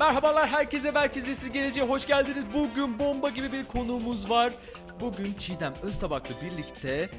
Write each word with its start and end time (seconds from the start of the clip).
Merhabalar 0.00 0.48
herkese 0.48 0.90
merkeze 0.90 1.34
siz 1.34 1.52
geleceğe 1.52 1.82
hoş 1.82 2.06
geldiniz. 2.06 2.44
Bugün 2.54 2.98
bomba 2.98 3.28
gibi 3.28 3.52
bir 3.52 3.64
konuğumuz 3.64 4.30
var. 4.30 4.52
Bugün 5.00 5.34
Çiğdem 5.34 5.74
Öztabak'la 5.82 6.40
birlikte 6.42 7.10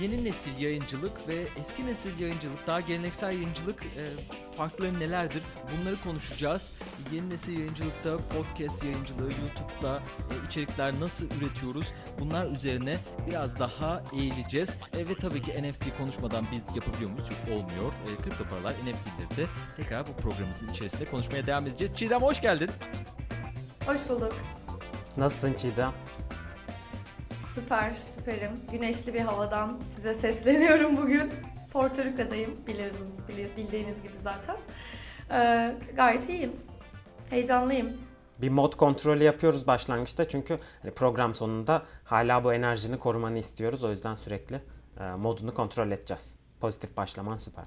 yeni 0.00 0.24
nesil 0.24 0.58
yayıncılık 0.60 1.28
ve 1.28 1.46
eski 1.60 1.86
nesil 1.86 2.18
yayıncılık, 2.18 2.66
daha 2.66 2.80
geleneksel 2.80 3.32
yayıncılık 3.32 3.82
e, 3.86 4.10
farkları 4.56 5.00
nelerdir? 5.00 5.42
Bunları 5.72 6.00
konuşacağız. 6.00 6.72
Yeni 7.12 7.30
nesil 7.30 7.58
yayıncılıkta, 7.58 8.16
podcast 8.16 8.84
yayıncılığı, 8.84 9.22
YouTube'da 9.22 10.02
e, 10.30 10.46
içerikler 10.46 11.00
nasıl 11.00 11.26
üretiyoruz? 11.26 11.92
Bunlar 12.18 12.50
üzerine 12.50 12.96
biraz 13.26 13.58
daha 13.58 14.02
eğileceğiz. 14.12 14.78
E, 14.92 15.08
ve 15.08 15.14
tabii 15.14 15.42
ki 15.42 15.62
NFT 15.62 15.98
konuşmadan 15.98 16.44
biz 16.52 16.76
yapabiliyor 16.76 17.10
muyuz? 17.10 17.28
Çünkü 17.28 17.52
olmuyor. 17.52 17.92
E, 17.92 18.22
kripto 18.22 18.44
paralar, 18.44 18.72
NFT'leri 18.72 19.36
de 19.36 19.50
tekrar 19.76 20.06
bu 20.06 20.12
programımızın 20.16 20.68
içerisinde 20.68 21.04
konuşmaya 21.04 21.46
devam 21.46 21.66
edeceğiz. 21.66 21.92
Çiğdem 21.96 22.22
hoş 22.22 22.40
geldin. 22.40 22.70
Hoş 23.86 24.08
bulduk. 24.08 24.32
Nasılsın 25.16 25.52
Çiğdem? 25.54 25.92
Süper, 27.54 27.92
süperim. 27.92 28.50
Güneşli 28.72 29.14
bir 29.14 29.20
havadan 29.20 29.78
size 29.94 30.14
sesleniyorum 30.14 30.96
bugün. 30.96 31.32
Porto 31.72 32.04
Rico'dayım 32.04 32.56
biliyorsunuz, 32.66 33.18
bili- 33.28 33.56
bildiğiniz 33.56 34.02
gibi 34.02 34.12
zaten. 34.22 34.56
Ee, 35.30 35.74
gayet 35.96 36.28
iyiyim. 36.28 36.52
Heyecanlıyım. 37.30 37.92
Bir 38.38 38.48
mod 38.48 38.72
kontrolü 38.74 39.24
yapıyoruz 39.24 39.66
başlangıçta 39.66 40.28
çünkü 40.28 40.58
hani 40.82 40.94
program 40.94 41.34
sonunda 41.34 41.82
hala 42.04 42.44
bu 42.44 42.54
enerjini 42.54 42.98
korumanı 42.98 43.38
istiyoruz. 43.38 43.84
O 43.84 43.90
yüzden 43.90 44.14
sürekli 44.14 44.60
e, 45.00 45.04
modunu 45.10 45.54
kontrol 45.54 45.90
edeceğiz. 45.90 46.36
Pozitif 46.60 46.96
başlaman 46.96 47.36
süper. 47.36 47.64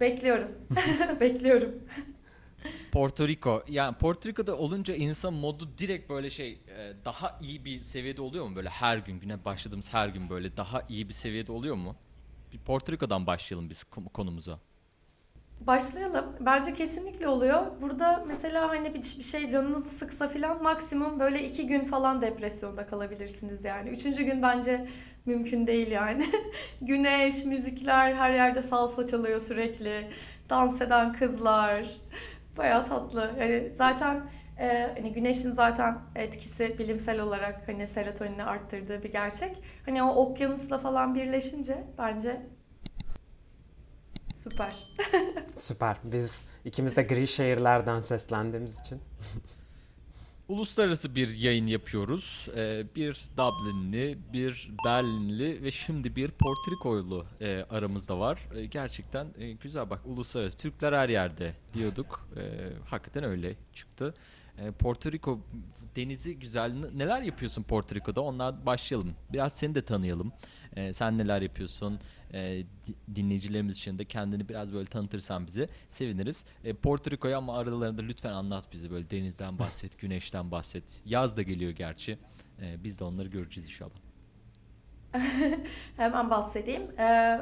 Bekliyorum. 0.00 0.48
Bekliyorum. 1.20 1.70
Porto 2.92 3.28
Rico. 3.28 3.64
Yani 3.68 3.96
Porto 3.96 4.28
Rico'da 4.28 4.56
olunca 4.56 4.94
insan 4.94 5.32
modu 5.34 5.78
direkt 5.78 6.10
böyle 6.10 6.30
şey 6.30 6.52
e, 6.52 6.92
daha 7.04 7.38
iyi 7.42 7.64
bir 7.64 7.80
seviyede 7.82 8.22
oluyor 8.22 8.46
mu? 8.46 8.56
Böyle 8.56 8.68
her 8.68 8.98
gün 8.98 9.20
güne 9.20 9.44
başladığımız 9.44 9.92
her 9.92 10.08
gün 10.08 10.30
böyle 10.30 10.56
daha 10.56 10.82
iyi 10.88 11.08
bir 11.08 11.14
seviyede 11.14 11.52
oluyor 11.52 11.76
mu? 11.76 11.96
Bir 12.52 12.58
Porto 12.58 12.92
Rico'dan 12.92 13.26
başlayalım 13.26 13.70
biz 13.70 13.84
konumuza. 13.84 14.58
Başlayalım. 15.60 16.24
Bence 16.40 16.74
kesinlikle 16.74 17.28
oluyor. 17.28 17.66
Burada 17.80 18.24
mesela 18.26 18.68
hani 18.68 18.94
bir, 18.94 19.02
bir 19.18 19.22
şey 19.22 19.50
canınızı 19.50 19.90
sıksa 19.90 20.28
filan 20.28 20.62
maksimum 20.62 21.20
böyle 21.20 21.48
iki 21.48 21.66
gün 21.66 21.84
falan 21.84 22.22
depresyonda 22.22 22.86
kalabilirsiniz 22.86 23.64
yani. 23.64 23.88
Üçüncü 23.88 24.22
gün 24.22 24.42
bence 24.42 24.88
mümkün 25.26 25.66
değil 25.66 25.90
yani. 25.90 26.24
Güneş, 26.82 27.44
müzikler, 27.44 28.14
her 28.14 28.34
yerde 28.34 28.62
salsa 28.62 29.06
çalıyor 29.06 29.40
sürekli. 29.40 30.10
Dans 30.50 30.80
eden 30.80 31.12
kızlar. 31.12 31.86
Bayağı 32.60 32.86
tatlı. 32.86 33.30
Yani 33.38 33.70
zaten 33.74 34.30
e, 34.58 34.90
hani 34.96 35.12
güneşin 35.12 35.52
zaten 35.52 35.98
etkisi 36.14 36.78
bilimsel 36.78 37.20
olarak 37.20 37.68
hani 37.68 37.86
serotonini 37.86 38.44
arttırdığı 38.44 39.02
bir 39.02 39.12
gerçek. 39.12 39.62
Hani 39.86 40.02
o 40.02 40.14
okyanusla 40.14 40.78
falan 40.78 41.14
birleşince 41.14 41.84
bence 41.98 42.40
süper. 44.34 44.74
Süper. 45.56 45.96
Biz 46.04 46.42
ikimiz 46.64 46.96
de 46.96 47.02
gri 47.02 47.26
şehirlerden 47.26 48.00
seslendiğimiz 48.00 48.80
için. 48.80 49.00
Uluslararası 50.50 51.14
bir 51.14 51.34
yayın 51.38 51.66
yapıyoruz. 51.66 52.48
Ee, 52.56 52.84
bir 52.96 53.20
Dublinli, 53.36 54.18
bir 54.32 54.70
Berlinli 54.84 55.62
ve 55.62 55.70
şimdi 55.70 56.16
bir 56.16 56.30
Porto 56.30 56.70
Rico'lu 56.70 57.26
e, 57.40 57.64
aramızda 57.70 58.18
var. 58.18 58.38
E, 58.54 58.66
gerçekten 58.66 59.26
e, 59.38 59.52
güzel 59.52 59.90
bak 59.90 60.00
uluslararası. 60.06 60.58
Türkler 60.58 60.92
her 60.92 61.08
yerde 61.08 61.54
diyorduk. 61.74 62.28
E, 62.36 62.42
hakikaten 62.90 63.24
öyle 63.24 63.54
çıktı. 63.74 64.14
E, 64.58 64.70
Porto 64.70 65.12
Rico 65.12 65.40
denizi 65.96 66.38
güzel. 66.38 66.72
N- 66.74 66.98
Neler 66.98 67.22
yapıyorsun 67.22 67.62
Porto 67.62 67.94
Rico'da? 67.94 68.20
Ondan 68.20 68.66
başlayalım. 68.66 69.14
Biraz 69.32 69.52
seni 69.52 69.74
de 69.74 69.82
tanıyalım. 69.82 70.32
E, 70.76 70.92
sen 70.92 71.18
neler 71.18 71.42
yapıyorsun? 71.42 71.98
E, 72.34 72.64
di- 72.86 73.16
dinleyicilerimiz 73.16 73.76
için 73.76 73.98
de 73.98 74.04
kendini 74.04 74.48
biraz 74.48 74.72
böyle 74.72 74.86
tanıtırsan 74.86 75.46
bize 75.46 75.68
seviniriz. 75.88 76.44
E, 76.64 76.72
Porto 76.74 77.10
Rico'yu 77.10 77.36
ama 77.36 77.58
aralarında 77.58 78.02
lütfen 78.02 78.32
anlat 78.32 78.64
bize 78.72 78.90
böyle 78.90 79.10
denizden 79.10 79.58
bahset, 79.58 79.98
güneşten 80.00 80.50
bahset. 80.50 80.84
Yaz 81.04 81.36
da 81.36 81.42
geliyor 81.42 81.70
gerçi. 81.72 82.18
E, 82.62 82.84
biz 82.84 82.98
de 82.98 83.04
onları 83.04 83.28
göreceğiz 83.28 83.68
inşallah. 83.68 83.90
Hemen 85.96 86.30
bahsedeyim. 86.30 86.82
Ee, 86.98 87.40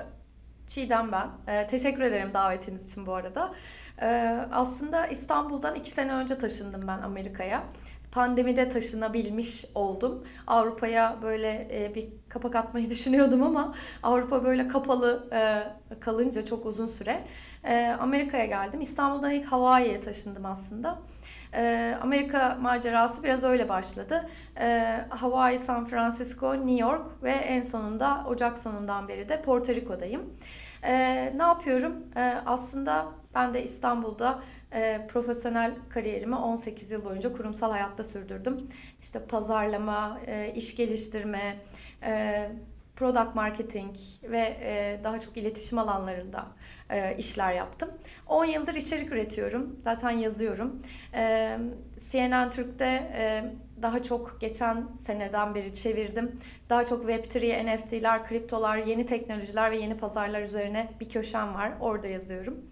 Çiğdem 0.67 1.13
ben. 1.13 1.31
Ee, 1.49 1.67
teşekkür 1.67 2.01
ederim 2.03 2.31
davetiniz 2.35 2.91
için 2.93 3.07
bu 3.07 3.15
arada. 3.15 3.55
Ee, 4.03 4.07
aslında 4.53 5.07
İstanbul'dan 5.07 5.75
iki 5.75 5.91
sene 5.91 6.13
önce 6.13 6.39
taşındım 6.39 6.87
ben 6.89 6.99
Amerika'ya. 6.99 7.65
Pandemide 8.13 8.69
taşınabilmiş 8.69 9.65
oldum. 9.75 10.25
Avrupa'ya 10.47 11.17
böyle 11.23 11.69
e, 11.73 11.95
bir 11.95 12.09
kapak 12.29 12.57
atmayı 12.57 12.91
düşünüyordum 12.91 13.43
ama 13.43 13.75
Avrupa 14.03 14.45
böyle 14.45 14.69
kapalı 14.69 15.29
e, 15.33 15.63
kalınca 16.01 16.45
çok 16.45 16.67
uzun 16.67 16.87
süre 16.87 17.25
e, 17.65 17.97
Amerika'ya 18.01 18.47
geldim. 18.47 18.81
İstanbul'dan 18.81 19.31
ilk 19.31 19.47
Hawaii'ye 19.47 20.01
taşındım 20.01 20.47
aslında. 20.47 20.99
E, 21.55 21.95
Amerika 22.03 22.59
macerası 22.61 23.23
biraz 23.23 23.45
öyle 23.45 23.69
başladı. 23.69 24.31
E, 24.61 25.01
Hawaii, 25.09 25.59
San 25.59 25.85
Francisco, 25.85 26.55
New 26.55 26.81
York 26.81 27.23
ve 27.23 27.31
en 27.31 27.63
sonunda 27.63 28.25
Ocak 28.29 28.59
sonundan 28.59 29.09
beri 29.09 29.29
de 29.29 29.43
Porto 29.43 29.75
Rico'dayım. 29.75 30.23
E, 30.83 30.93
ne 31.37 31.43
yapıyorum? 31.43 31.95
E, 32.17 32.35
aslında 32.47 33.07
ben 33.35 33.55
de 33.55 33.65
İstanbul'da 33.65 34.43
e, 34.73 35.07
profesyonel 35.09 35.75
kariyerimi 35.89 36.37
18 36.37 36.91
yıl 36.91 37.05
boyunca 37.05 37.33
kurumsal 37.33 37.71
hayatta 37.71 38.05
sürdürdüm. 38.05 38.69
İşte 39.01 39.25
pazarlama, 39.25 40.21
e, 40.27 40.53
iş 40.55 40.77
geliştirme, 40.77 41.57
e, 42.03 42.51
product 42.99 43.35
marketing 43.35 43.97
ve 44.23 44.57
e, 44.63 45.01
daha 45.05 45.21
çok 45.21 45.37
iletişim 45.37 45.79
alanlarında 45.79 46.47
e, 46.91 47.17
işler 47.17 47.53
yaptım. 47.53 47.91
10 48.27 48.45
yıldır 48.45 48.75
içerik 48.75 49.13
üretiyorum. 49.13 49.77
Zaten 49.81 50.11
yazıyorum. 50.11 50.83
E, 51.15 51.59
CNN 52.11 52.51
Türk'te 52.51 53.11
e, 53.15 53.45
daha 53.83 54.03
çok 54.03 54.41
geçen 54.41 54.87
seneden 54.99 55.55
beri 55.55 55.75
çevirdim. 55.75 56.39
Daha 56.71 56.87
çok 56.87 57.11
Web3, 57.11 57.77
NFT'ler, 57.77 58.27
kriptolar, 58.27 58.77
yeni 58.77 59.07
teknolojiler 59.07 59.71
ve 59.71 59.77
yeni 59.77 59.97
pazarlar 59.97 60.43
üzerine 60.43 60.89
bir 61.01 61.09
köşem 61.09 61.55
var. 61.55 61.73
Orada 61.81 62.09
yazıyorum. 62.09 62.71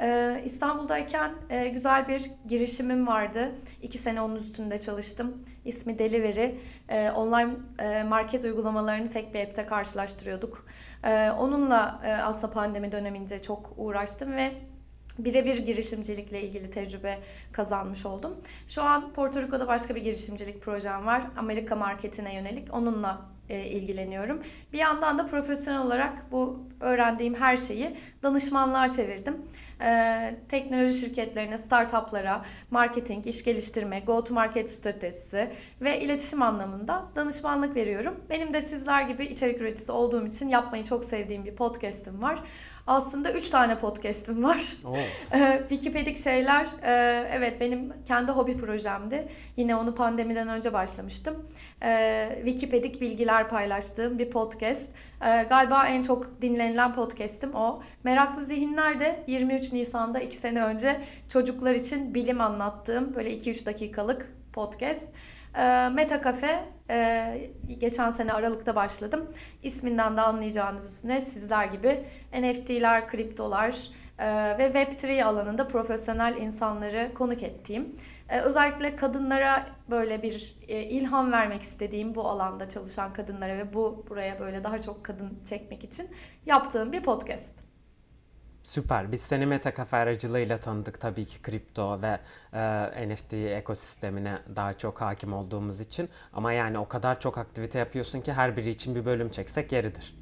Ee, 0.00 0.42
İstanbul'dayken 0.44 1.32
e, 1.50 1.68
güzel 1.68 2.08
bir 2.08 2.30
girişimim 2.48 3.06
vardı. 3.06 3.52
İki 3.82 3.98
sene 3.98 4.20
onun 4.20 4.36
üstünde 4.36 4.78
çalıştım. 4.78 5.44
İsmi 5.64 5.98
Delivery. 5.98 6.54
Ee, 6.88 7.10
online 7.10 7.50
e, 7.78 8.02
market 8.02 8.44
uygulamalarını 8.44 9.10
tek 9.10 9.34
bir 9.34 9.40
app'te 9.40 9.66
karşılaştırıyorduk. 9.66 10.66
Ee, 11.04 11.30
onunla 11.30 12.00
e, 12.04 12.12
aslında 12.12 12.50
pandemi 12.52 12.92
dönemince 12.92 13.42
çok 13.42 13.74
uğraştım 13.76 14.32
ve 14.32 14.52
birebir 15.18 15.58
girişimcilikle 15.58 16.42
ilgili 16.42 16.70
tecrübe 16.70 17.18
kazanmış 17.52 18.06
oldum. 18.06 18.36
Şu 18.68 18.82
an 18.82 19.12
Porto 19.12 19.42
Rico'da 19.42 19.68
başka 19.68 19.94
bir 19.94 20.02
girişimcilik 20.02 20.62
projem 20.62 21.06
var. 21.06 21.22
Amerika 21.36 21.76
marketine 21.76 22.34
yönelik. 22.34 22.74
Onunla 22.74 23.22
e, 23.52 23.66
ilgileniyorum. 23.66 24.42
Bir 24.72 24.78
yandan 24.78 25.18
da 25.18 25.26
profesyonel 25.26 25.80
olarak 25.80 26.32
bu 26.32 26.60
öğrendiğim 26.80 27.34
her 27.34 27.56
şeyi 27.56 27.96
danışmanlığa 28.22 28.88
çevirdim. 28.88 29.36
E, 29.80 30.34
teknoloji 30.48 30.94
şirketlerine, 30.94 31.58
startuplara, 31.58 32.44
marketing, 32.70 33.26
iş 33.26 33.44
geliştirme, 33.44 34.00
go 34.00 34.24
to 34.24 34.34
market 34.34 34.70
stratejisi 34.70 35.50
ve 35.80 36.00
iletişim 36.00 36.42
anlamında 36.42 37.04
danışmanlık 37.16 37.76
veriyorum. 37.76 38.14
Benim 38.30 38.54
de 38.54 38.62
sizler 38.62 39.02
gibi 39.02 39.24
içerik 39.24 39.60
üreticisi 39.60 39.92
olduğum 39.92 40.26
için 40.26 40.48
yapmayı 40.48 40.84
çok 40.84 41.04
sevdiğim 41.04 41.44
bir 41.44 41.56
podcast'im 41.56 42.22
var. 42.22 42.42
Aslında 42.86 43.32
3 43.32 43.50
tane 43.50 43.78
podcast'im 43.78 44.44
var. 44.44 44.76
Ee, 45.34 45.58
Wikipedik 45.68 46.18
şeyler, 46.18 46.66
e, 46.82 46.92
evet 47.32 47.60
benim 47.60 47.92
kendi 48.06 48.32
hobi 48.32 48.56
projemdi. 48.56 49.28
Yine 49.56 49.76
onu 49.76 49.94
pandemiden 49.94 50.48
önce 50.48 50.72
başlamıştım. 50.72 51.46
Ee, 51.82 52.32
Wikipedik 52.44 53.00
bilgiler 53.00 53.48
paylaştığım 53.48 54.18
bir 54.18 54.30
podcast. 54.30 54.82
Ee, 55.24 55.46
galiba 55.48 55.86
en 55.86 56.02
çok 56.02 56.42
dinlenilen 56.42 56.92
podcast'im 56.92 57.54
o. 57.54 57.82
Meraklı 58.04 58.44
Zihinler 58.44 59.00
de 59.00 59.24
23 59.26 59.72
Nisan'da 59.72 60.20
2 60.20 60.36
sene 60.36 60.64
önce 60.64 61.00
çocuklar 61.28 61.74
için 61.74 62.14
bilim 62.14 62.40
anlattığım 62.40 63.14
böyle 63.14 63.30
2-3 63.30 63.66
dakikalık 63.66 64.32
podcast. 64.52 65.08
Ee, 65.56 65.88
Meta 65.88 66.22
Cafe 66.22 66.64
e, 66.90 67.50
geçen 67.78 68.10
sene 68.10 68.32
Aralık'ta 68.32 68.76
başladım. 68.76 69.30
İsminden 69.62 70.16
de 70.16 70.20
anlayacağınız 70.20 70.98
üzere 70.98 71.20
sizler 71.20 71.64
gibi 71.64 72.04
NFT'ler, 72.32 73.08
kriptolar 73.08 73.88
e, 74.18 74.58
ve 74.58 74.66
Web3 74.66 75.24
alanında 75.24 75.68
profesyonel 75.68 76.36
insanları 76.36 77.14
konuk 77.14 77.42
ettiğim, 77.42 77.96
e, 78.28 78.40
özellikle 78.40 78.96
kadınlara 78.96 79.66
böyle 79.90 80.22
bir 80.22 80.56
ilham 80.68 81.32
vermek 81.32 81.62
istediğim 81.62 82.14
bu 82.14 82.28
alanda 82.28 82.68
çalışan 82.68 83.12
kadınlara 83.12 83.58
ve 83.58 83.74
bu 83.74 84.06
buraya 84.08 84.40
böyle 84.40 84.64
daha 84.64 84.80
çok 84.80 85.04
kadın 85.04 85.38
çekmek 85.44 85.84
için 85.84 86.08
yaptığım 86.46 86.92
bir 86.92 87.02
podcast. 87.02 87.61
Süper. 88.62 89.12
Biz 89.12 89.20
seni 89.20 89.46
Metakafe 89.46 89.96
aracılığıyla 89.96 90.58
tanıdık 90.58 91.00
tabii 91.00 91.24
ki 91.24 91.42
kripto 91.42 92.02
ve 92.02 92.18
e, 92.52 93.08
NFT 93.08 93.34
ekosistemine 93.34 94.38
daha 94.56 94.72
çok 94.72 95.00
hakim 95.00 95.32
olduğumuz 95.32 95.80
için. 95.80 96.08
Ama 96.32 96.52
yani 96.52 96.78
o 96.78 96.88
kadar 96.88 97.20
çok 97.20 97.38
aktivite 97.38 97.78
yapıyorsun 97.78 98.20
ki 98.20 98.32
her 98.32 98.56
biri 98.56 98.70
için 98.70 98.94
bir 98.94 99.04
bölüm 99.04 99.30
çeksek 99.30 99.72
yeridir. 99.72 100.14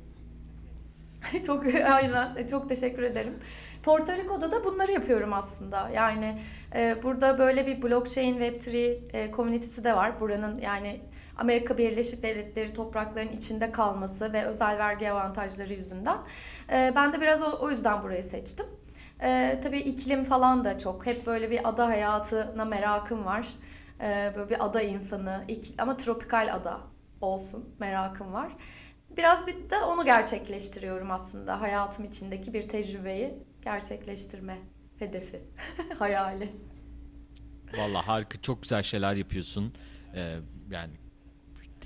çok 1.46 1.66
aynen 1.66 2.46
çok 2.46 2.69
teşekkür 2.69 3.02
ederim. 3.02 3.34
Porto 3.82 4.12
Rico'da 4.12 4.50
da 4.50 4.64
bunları 4.64 4.93
yapıyorum 4.93 5.32
aslında. 5.32 5.90
Yani 5.94 6.43
e, 6.75 6.96
burada 7.02 7.38
böyle 7.38 7.66
bir 7.66 7.82
blockchain 7.82 8.40
Web3 8.40 8.98
e, 9.12 9.31
komünitesi 9.31 9.84
de 9.84 9.96
var. 9.96 10.20
Buranın 10.20 10.60
yani 10.60 11.00
Amerika 11.40 11.78
Birleşik 11.78 12.22
Devletleri 12.22 12.75
topraklarının 12.75 13.32
içinde 13.32 13.72
kalması 13.72 14.32
ve 14.32 14.44
özel 14.44 14.78
vergi 14.78 15.10
avantajları 15.10 15.72
yüzünden. 15.72 16.19
E, 16.72 16.92
ben 16.96 17.12
de 17.12 17.20
biraz 17.20 17.42
o, 17.42 17.70
yüzden 17.70 18.02
burayı 18.02 18.25
seçtim. 18.25 18.66
E, 19.22 19.60
tabii 19.62 19.78
iklim 19.78 20.25
falan 20.25 20.64
da 20.64 20.78
çok. 20.78 21.06
Hep 21.06 21.26
böyle 21.26 21.50
bir 21.50 21.69
ada 21.69 21.88
hayatına 21.88 22.64
merakım 22.64 23.25
var. 23.25 23.48
E, 24.00 24.32
böyle 24.37 24.50
bir 24.50 24.64
ada 24.64 24.82
insanı 24.82 25.44
ama 25.78 25.96
tropikal 25.96 26.54
ada 26.54 26.81
olsun 27.20 27.75
merakım 27.78 28.32
var. 28.32 28.52
Biraz 29.16 29.46
bir 29.46 29.70
de 29.70 29.78
onu 29.78 30.04
gerçekleştiriyorum 30.04 31.10
aslında. 31.10 31.60
Hayatım 31.60 32.04
içindeki 32.04 32.54
bir 32.54 32.69
tecrübeyi 32.69 33.34
gerçekleştirme 33.62 34.58
hedefi, 34.98 35.43
hayali. 35.98 36.52
Vallahi 37.78 38.06
harika 38.06 38.43
çok 38.43 38.62
güzel 38.62 38.82
şeyler 38.82 39.14
yapıyorsun. 39.14 39.75
Ee, 40.14 40.36
yani 40.70 40.93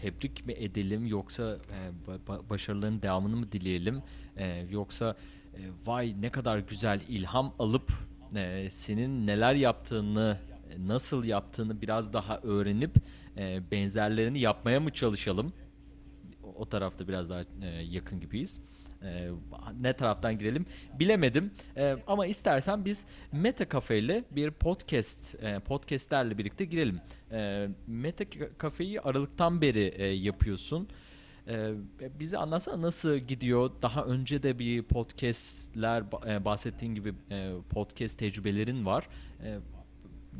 tebrik 0.05 0.47
mi 0.47 0.53
edelim 0.53 1.07
yoksa 1.07 1.43
e, 1.73 1.79
ba- 2.07 2.19
ba- 2.29 2.51
başarıların 2.51 3.03
devamını 3.03 3.37
mı 3.37 3.53
dileyelim 3.53 4.03
Ee, 4.37 4.67
yoksa 4.71 5.17
e, 5.55 5.61
vay 5.87 6.15
ne 6.21 6.31
kadar 6.31 6.59
güzel 6.59 7.01
ilham 7.09 7.55
alıp 7.59 7.93
e, 8.37 8.71
senin 8.71 9.27
neler 9.27 9.55
yaptığını 9.55 10.39
e, 10.71 10.89
nasıl 10.89 11.25
yaptığını 11.25 11.81
biraz 11.81 12.13
daha 12.13 12.39
öğrenip 12.43 12.97
e, 13.39 13.71
benzerlerini 13.71 14.41
yapmaya 14.41 14.81
mı 14.81 14.91
çalışalım? 14.91 15.53
O 16.57 16.65
tarafta 16.67 17.09
biraz 17.09 17.31
daha 17.31 17.41
e, 17.63 17.67
yakın 17.69 18.21
gibiyiz. 18.21 18.61
E, 19.05 19.29
ne 19.81 19.93
taraftan 19.93 20.39
girelim 20.39 20.67
bilemedim. 20.99 21.51
E, 21.77 21.97
ama 22.07 22.27
istersen 22.27 22.85
biz 22.85 23.07
Meta 23.33 23.69
Cafe 23.69 23.99
ile 23.99 24.25
bir 24.31 24.51
podcast 24.51 25.35
e, 25.43 25.59
podcastlerle 25.59 26.39
birlikte 26.39 26.65
girelim. 26.65 27.01
E, 27.33 27.69
Meta 27.87 28.25
Cafe'yi 28.63 29.01
Aralık'tan 29.01 29.61
beri 29.61 29.95
e, 29.97 30.07
yapıyorsun. 30.07 30.89
E, 31.49 31.71
bize 32.21 32.39
anlatsana 32.39 32.83
nasıl 32.83 33.17
gidiyor? 33.17 33.71
Daha 33.83 34.05
önce 34.05 34.43
de 34.43 34.59
bir 34.59 34.83
podcastler 34.83 36.03
e, 36.27 36.45
bahsettiğin 36.45 36.95
gibi 36.95 37.15
e, 37.31 37.53
podcast 37.71 38.19
tecrübelerin 38.19 38.87
var. 38.87 39.09
E, 39.45 39.59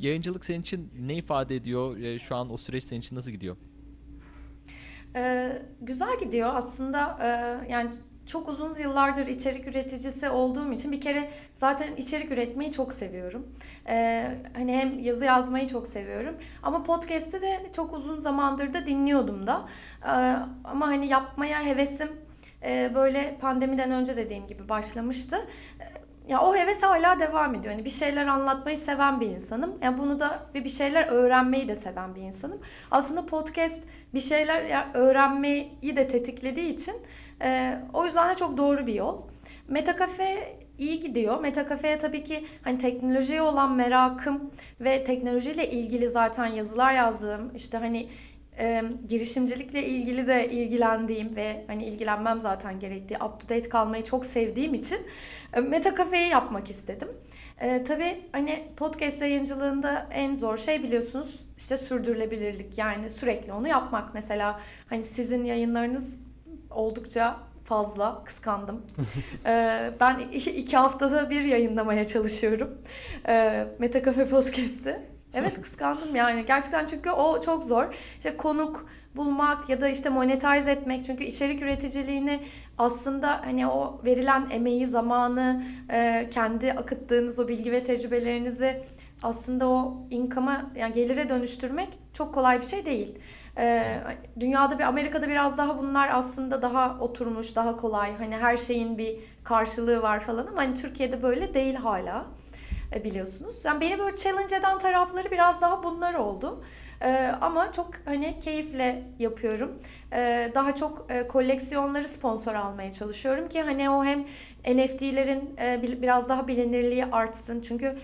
yayıncılık 0.01 0.45
senin 0.45 0.61
için 0.61 0.91
ne 1.01 1.15
ifade 1.15 1.57
ediyor? 1.57 1.99
E, 1.99 2.19
şu 2.19 2.37
an 2.37 2.53
o 2.53 2.57
süreç 2.57 2.85
senin 2.85 3.01
için 3.01 3.17
nasıl 3.17 3.31
gidiyor? 3.31 3.57
Ee, 5.17 5.63
güzel 5.81 6.19
gidiyor 6.21 6.51
aslında 6.55 7.19
e, 7.23 7.27
yani 7.73 7.91
çok 8.27 8.49
uzun 8.49 8.75
yıllardır 8.79 9.27
içerik 9.27 9.67
üreticisi 9.67 10.29
olduğum 10.29 10.73
için 10.73 10.93
bir 10.93 11.01
kere 11.01 11.31
zaten 11.57 11.97
içerik 11.97 12.31
üretmeyi 12.31 12.73
çok 12.73 12.93
seviyorum. 12.93 13.47
Ee, 13.89 14.31
hani 14.57 14.77
hem 14.77 14.99
yazı 14.99 15.25
yazmayı 15.25 15.69
çok 15.69 15.87
seviyorum 15.87 16.35
ama 16.63 16.83
podcast'i 16.83 17.43
de 17.43 17.61
çok 17.77 17.95
uzun 17.95 18.21
zamandır 18.21 18.73
da 18.73 18.87
dinliyordum 18.87 19.47
da. 19.47 19.69
Ee, 20.03 20.09
ama 20.65 20.87
hani 20.87 21.07
yapmaya 21.07 21.65
hevesim 21.65 22.09
e, 22.65 22.93
böyle 22.95 23.37
pandemiden 23.41 23.91
önce 23.91 24.17
dediğim 24.17 24.47
gibi 24.47 24.69
başlamıştı. 24.69 25.37
Ya 26.29 26.41
o 26.41 26.57
heves 26.57 26.83
hala 26.83 27.21
devam 27.21 27.55
ediyor. 27.55 27.75
Yani 27.75 27.85
bir 27.85 27.91
şeyler 27.91 28.27
anlatmayı 28.27 28.79
seven 28.79 29.21
bir 29.21 29.27
insanım. 29.27 29.79
Yani 29.83 29.99
bunu 29.99 30.21
da 30.21 30.47
ve 30.55 30.65
bir 30.65 30.69
şeyler 30.69 31.07
öğrenmeyi 31.07 31.69
de 31.69 31.75
seven 31.75 32.15
bir 32.15 32.21
insanım. 32.21 32.61
Aslında 32.91 33.27
podcast 33.27 33.81
bir 34.15 34.21
şeyler 34.21 34.85
öğrenmeyi 34.95 35.97
de 35.97 36.09
tetiklediği 36.09 36.69
için 36.69 36.95
e, 37.43 37.79
o 37.93 38.05
yüzden 38.05 38.31
de 38.31 38.35
çok 38.35 38.57
doğru 38.57 38.87
bir 38.87 38.95
yol. 38.95 39.23
Metakafe 39.69 40.57
iyi 40.79 41.01
gidiyor. 41.01 41.41
Metakafe'ye 41.41 41.99
tabii 41.99 42.25
ki 42.25 42.45
hani 42.63 42.79
teknolojiye 42.79 43.43
olan 43.43 43.73
merakım 43.73 44.51
ve 44.81 45.05
teknolojiyle 45.05 45.71
ilgili 45.71 46.09
zaten 46.09 46.47
yazılar 46.47 46.93
yazdığım 46.93 47.53
işte 47.55 47.79
hani 47.79 48.09
e, 48.59 48.83
girişimcilikle 49.09 49.87
ilgili 49.87 50.27
de 50.27 50.51
ilgilendiğim 50.51 51.37
ve 51.37 51.65
hani 51.67 51.85
ilgilenmem 51.85 52.41
zaten 52.41 52.81
gerektiği 52.81 53.15
up 53.15 53.41
to 53.41 53.49
date 53.49 53.69
kalmayı 53.69 54.05
çok 54.05 54.27
sevdiğim 54.27 54.75
için 54.75 54.99
e, 55.53 55.61
Meta 55.61 55.97
Cafe'yi 55.97 56.29
yapmak 56.29 56.71
istedim. 56.71 57.09
E, 57.61 57.85
tabii 57.85 58.23
hani 58.33 58.69
podcast 58.77 59.23
yayıncılığında 59.23 60.07
en 60.13 60.35
zor 60.35 60.57
şey 60.57 60.83
biliyorsunuz 60.83 61.41
işte 61.57 61.77
sürdürülebilirlik 61.77 62.79
yani 62.79 63.11
sürekli 63.11 63.53
onu 63.53 63.69
yapmak. 63.69 64.15
Mesela 64.15 64.61
hani 64.89 65.03
sizin 65.03 65.45
yayınlarınız 65.45 66.24
oldukça 66.75 67.37
fazla 67.65 68.25
kıskandım. 68.25 68.83
E, 69.47 69.91
ben 70.01 70.19
iki 70.35 70.77
haftada 70.77 71.31
bir 71.31 71.43
yayınlamaya 71.43 72.07
çalışıyorum. 72.07 72.79
E, 73.29 73.67
Meta 73.79 74.03
Cafe 74.03 74.29
Podcast'i. 74.29 75.01
Evet 75.35 75.61
kıskandım 75.61 76.17
yani 76.17 76.45
gerçekten 76.47 76.87
çünkü 76.87 77.11
o 77.11 77.41
çok 77.41 77.65
zor. 77.65 77.95
İşte 78.19 78.37
konuk 78.37 78.87
bulmak 79.17 79.69
ya 79.69 79.81
da 79.81 79.89
işte 79.89 80.09
monetize 80.09 80.71
etmek 80.71 81.05
çünkü 81.05 81.25
içerik 81.25 81.63
üreticiliğini 81.63 82.41
aslında 82.79 83.41
hani 83.45 83.67
o 83.67 84.01
verilen 84.05 84.47
emeği, 84.51 84.87
zamanı, 84.87 85.65
e, 85.91 86.29
kendi 86.31 86.73
akıttığınız 86.73 87.39
o 87.39 87.49
bilgi 87.49 87.73
ve 87.73 87.85
tecrübelerinizi 87.85 88.83
aslında 89.23 89.69
o 89.69 90.07
income'a 90.11 90.71
yani 90.77 90.93
gelire 90.93 91.29
dönüştürmek 91.29 91.89
çok 92.13 92.35
kolay 92.35 92.61
bir 92.61 92.67
şey 92.67 92.87
değil. 92.87 93.19
E, 93.59 94.01
dünyada 94.41 94.79
bir 94.79 94.85
Amerika'da 94.85 95.29
biraz 95.29 95.59
daha 95.59 95.79
bunlar 95.79 96.09
aslında 96.13 96.63
daha 96.63 96.97
oturmuş, 97.01 97.57
daha 97.57 97.77
kolay. 97.77 98.17
Hani 98.19 98.37
her 98.37 98.57
şeyin 98.57 98.99
bir 98.99 99.17
karşılığı 99.45 100.03
var 100.03 100.21
falan 100.21 100.47
ama 100.47 100.57
hani 100.57 100.75
Türkiye'de 100.75 101.23
böyle 101.23 101.55
değil 101.55 101.75
hala 101.75 102.27
e, 102.95 103.05
biliyorsunuz. 103.05 103.57
Yani 103.65 103.81
beni 103.81 103.99
böyle 103.99 104.17
challenge 104.17 104.57
eden 104.57 104.79
tarafları 104.79 105.31
biraz 105.31 105.61
daha 105.61 105.83
bunlar 105.83 106.15
oldu. 106.15 106.65
Ee, 107.03 107.31
ama 107.41 107.73
çok 107.73 107.91
hani 108.05 108.41
keyifle 108.41 109.03
yapıyorum. 109.19 109.79
Ee, 110.13 110.51
daha 110.55 110.75
çok 110.75 111.07
e, 111.09 111.29
koleksiyonları 111.29 112.09
sponsor 112.09 112.55
almaya 112.55 112.93
çalışıyorum 112.93 113.49
ki 113.49 113.63
hani 113.63 113.91
o 113.91 114.05
hem 114.05 114.21
NFT'lerin 114.77 115.57
e, 115.61 115.83
biraz 116.03 116.29
daha 116.29 116.49
bilinirliği 116.49 117.05
artsın. 117.05 117.61
Çünkü 117.61 117.97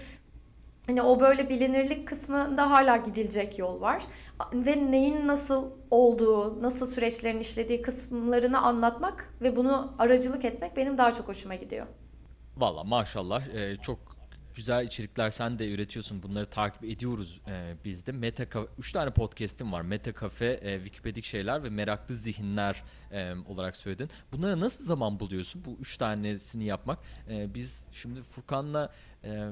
hani 0.86 1.02
o 1.02 1.20
böyle 1.20 1.48
bilinirlik 1.48 2.08
kısmında 2.08 2.70
hala 2.70 2.96
gidilecek 2.96 3.58
yol 3.58 3.80
var. 3.80 4.02
Ve 4.54 4.90
neyin 4.90 5.28
nasıl 5.28 5.70
olduğu, 5.90 6.62
nasıl 6.62 6.87
süreçlerin 6.87 7.40
işlediği 7.40 7.82
kısımlarını 7.82 8.60
anlatmak 8.60 9.34
ve 9.40 9.56
bunu 9.56 9.94
aracılık 9.99 10.44
etmek 10.44 10.76
benim 10.76 10.99
daha 10.99 11.12
çok 11.12 11.28
hoşuma 11.28 11.54
gidiyor. 11.54 11.87
Valla 12.56 12.84
maşallah 12.84 13.46
e, 13.46 13.76
çok 13.82 14.10
güzel 14.54 14.87
içerikler 14.87 15.30
sen 15.30 15.58
de 15.58 15.72
üretiyorsun. 15.72 16.22
Bunları 16.22 16.46
takip 16.46 16.84
ediyoruz 16.84 17.40
e, 17.49 17.75
biz 17.84 18.06
de. 18.06 18.12
Meta 18.12 18.46
3 18.78 18.92
tane 18.92 19.10
podcast'im 19.10 19.72
var. 19.72 19.82
Meta 19.82 20.12
Cafe, 20.20 20.60
e, 20.62 20.76
Wikipedik 20.76 21.25
şeyler 21.25 21.64
ve 21.64 21.70
Meraklı 21.70 22.16
Zihinler 22.16 22.82
e, 23.12 23.34
olarak 23.49 23.76
söyledin. 23.76 24.10
Bunlara 24.32 24.60
nasıl 24.60 24.84
zaman 24.84 25.20
buluyorsun? 25.20 25.64
Bu 25.64 25.76
3 25.80 25.96
tanesini 25.96 26.64
yapmak. 26.64 26.99
E, 27.28 27.54
biz 27.54 27.84
şimdi 27.92 28.22
Furkan'la 28.22 28.92
e, 29.25 29.49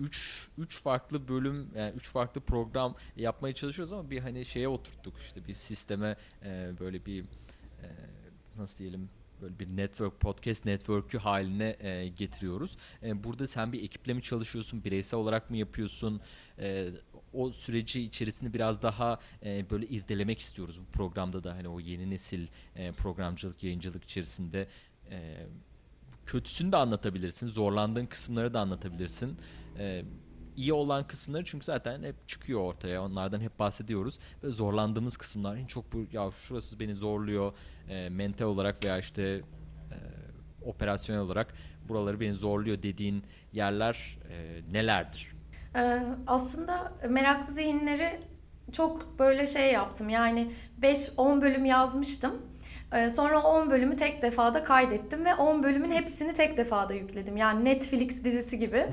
3 0.00 0.48
3 0.58 0.80
farklı 0.82 1.28
bölüm 1.28 1.70
yani 1.76 1.92
3 1.96 2.08
farklı 2.08 2.40
program 2.40 2.96
yapmaya 3.16 3.54
çalışıyoruz 3.54 3.92
ama 3.92 4.10
bir 4.10 4.20
hani 4.20 4.44
şeye 4.44 4.68
oturttuk 4.68 5.14
işte 5.20 5.46
bir 5.48 5.54
sisteme 5.54 6.16
e, 6.44 6.72
böyle 6.80 7.06
bir 7.06 7.20
e, 7.22 7.86
nasıl 8.56 8.78
diyelim 8.78 9.08
böyle 9.42 9.58
bir 9.58 9.76
network 9.76 10.20
podcast 10.20 10.64
network'ü 10.64 11.18
haline 11.18 11.76
e, 11.80 12.08
getiriyoruz. 12.08 12.76
E, 13.02 13.24
burada 13.24 13.46
sen 13.46 13.72
bir 13.72 13.82
ekiple 13.82 14.14
mi 14.14 14.22
çalışıyorsun, 14.22 14.84
bireysel 14.84 15.20
olarak 15.20 15.50
mı 15.50 15.56
yapıyorsun? 15.56 16.20
E, 16.58 16.88
o 17.32 17.52
süreci 17.52 18.02
içerisinde 18.02 18.52
biraz 18.52 18.82
daha 18.82 19.18
e, 19.44 19.70
böyle 19.70 19.86
irdelemek 19.86 20.38
istiyoruz 20.38 20.80
bu 20.80 20.92
programda 20.92 21.44
da 21.44 21.54
hani 21.54 21.68
o 21.68 21.80
yeni 21.80 22.10
nesil 22.10 22.46
e, 22.76 22.92
programcılık, 22.92 23.62
yayıncılık 23.62 24.04
içerisinde 24.04 24.68
e, 25.10 25.46
kötüsünü 26.26 26.72
de 26.72 26.76
anlatabilirsin, 26.76 27.48
zorlandığın 27.48 28.06
kısımları 28.06 28.54
da 28.54 28.60
anlatabilirsin. 28.60 29.38
E, 29.78 30.04
iyi 30.56 30.72
olan 30.72 31.06
kısımları 31.06 31.44
çünkü 31.44 31.64
zaten 31.64 32.02
hep 32.02 32.28
çıkıyor 32.28 32.60
ortaya. 32.60 33.02
Onlardan 33.02 33.40
hep 33.40 33.58
bahsediyoruz. 33.58 34.18
Ve 34.42 34.50
zorlandığımız 34.50 35.16
kısımlar 35.16 35.56
en 35.56 35.66
çok 35.66 35.92
bu 35.92 36.06
ya 36.12 36.30
şurası 36.48 36.80
beni 36.80 36.94
zorluyor 36.94 37.52
e, 37.88 38.08
mental 38.08 38.46
olarak 38.46 38.84
veya 38.84 38.98
işte 38.98 39.22
e, 39.22 39.96
operasyonel 40.64 41.22
olarak 41.22 41.54
buraları 41.88 42.20
beni 42.20 42.34
zorluyor 42.34 42.82
dediğin 42.82 43.24
yerler 43.52 44.18
e, 44.30 44.60
nelerdir? 44.72 45.34
Ee, 45.76 46.02
aslında 46.26 46.92
meraklı 47.08 47.52
zihinleri 47.52 48.20
çok 48.72 49.18
böyle 49.18 49.46
şey 49.46 49.72
yaptım. 49.72 50.08
Yani 50.08 50.52
5-10 50.80 51.42
bölüm 51.42 51.64
yazmıştım. 51.64 52.32
Ee, 52.94 53.10
Sonra 53.10 53.42
10 53.42 53.70
bölümü 53.70 53.96
tek 53.96 54.22
defada 54.22 54.64
kaydettim 54.64 55.24
ve 55.24 55.34
10 55.34 55.62
bölümün 55.62 55.90
hepsini 55.90 56.34
tek 56.34 56.56
defada 56.56 56.94
yükledim. 56.94 57.36
Yani 57.36 57.64
Netflix 57.64 58.24
dizisi 58.24 58.58
gibi. 58.58 58.86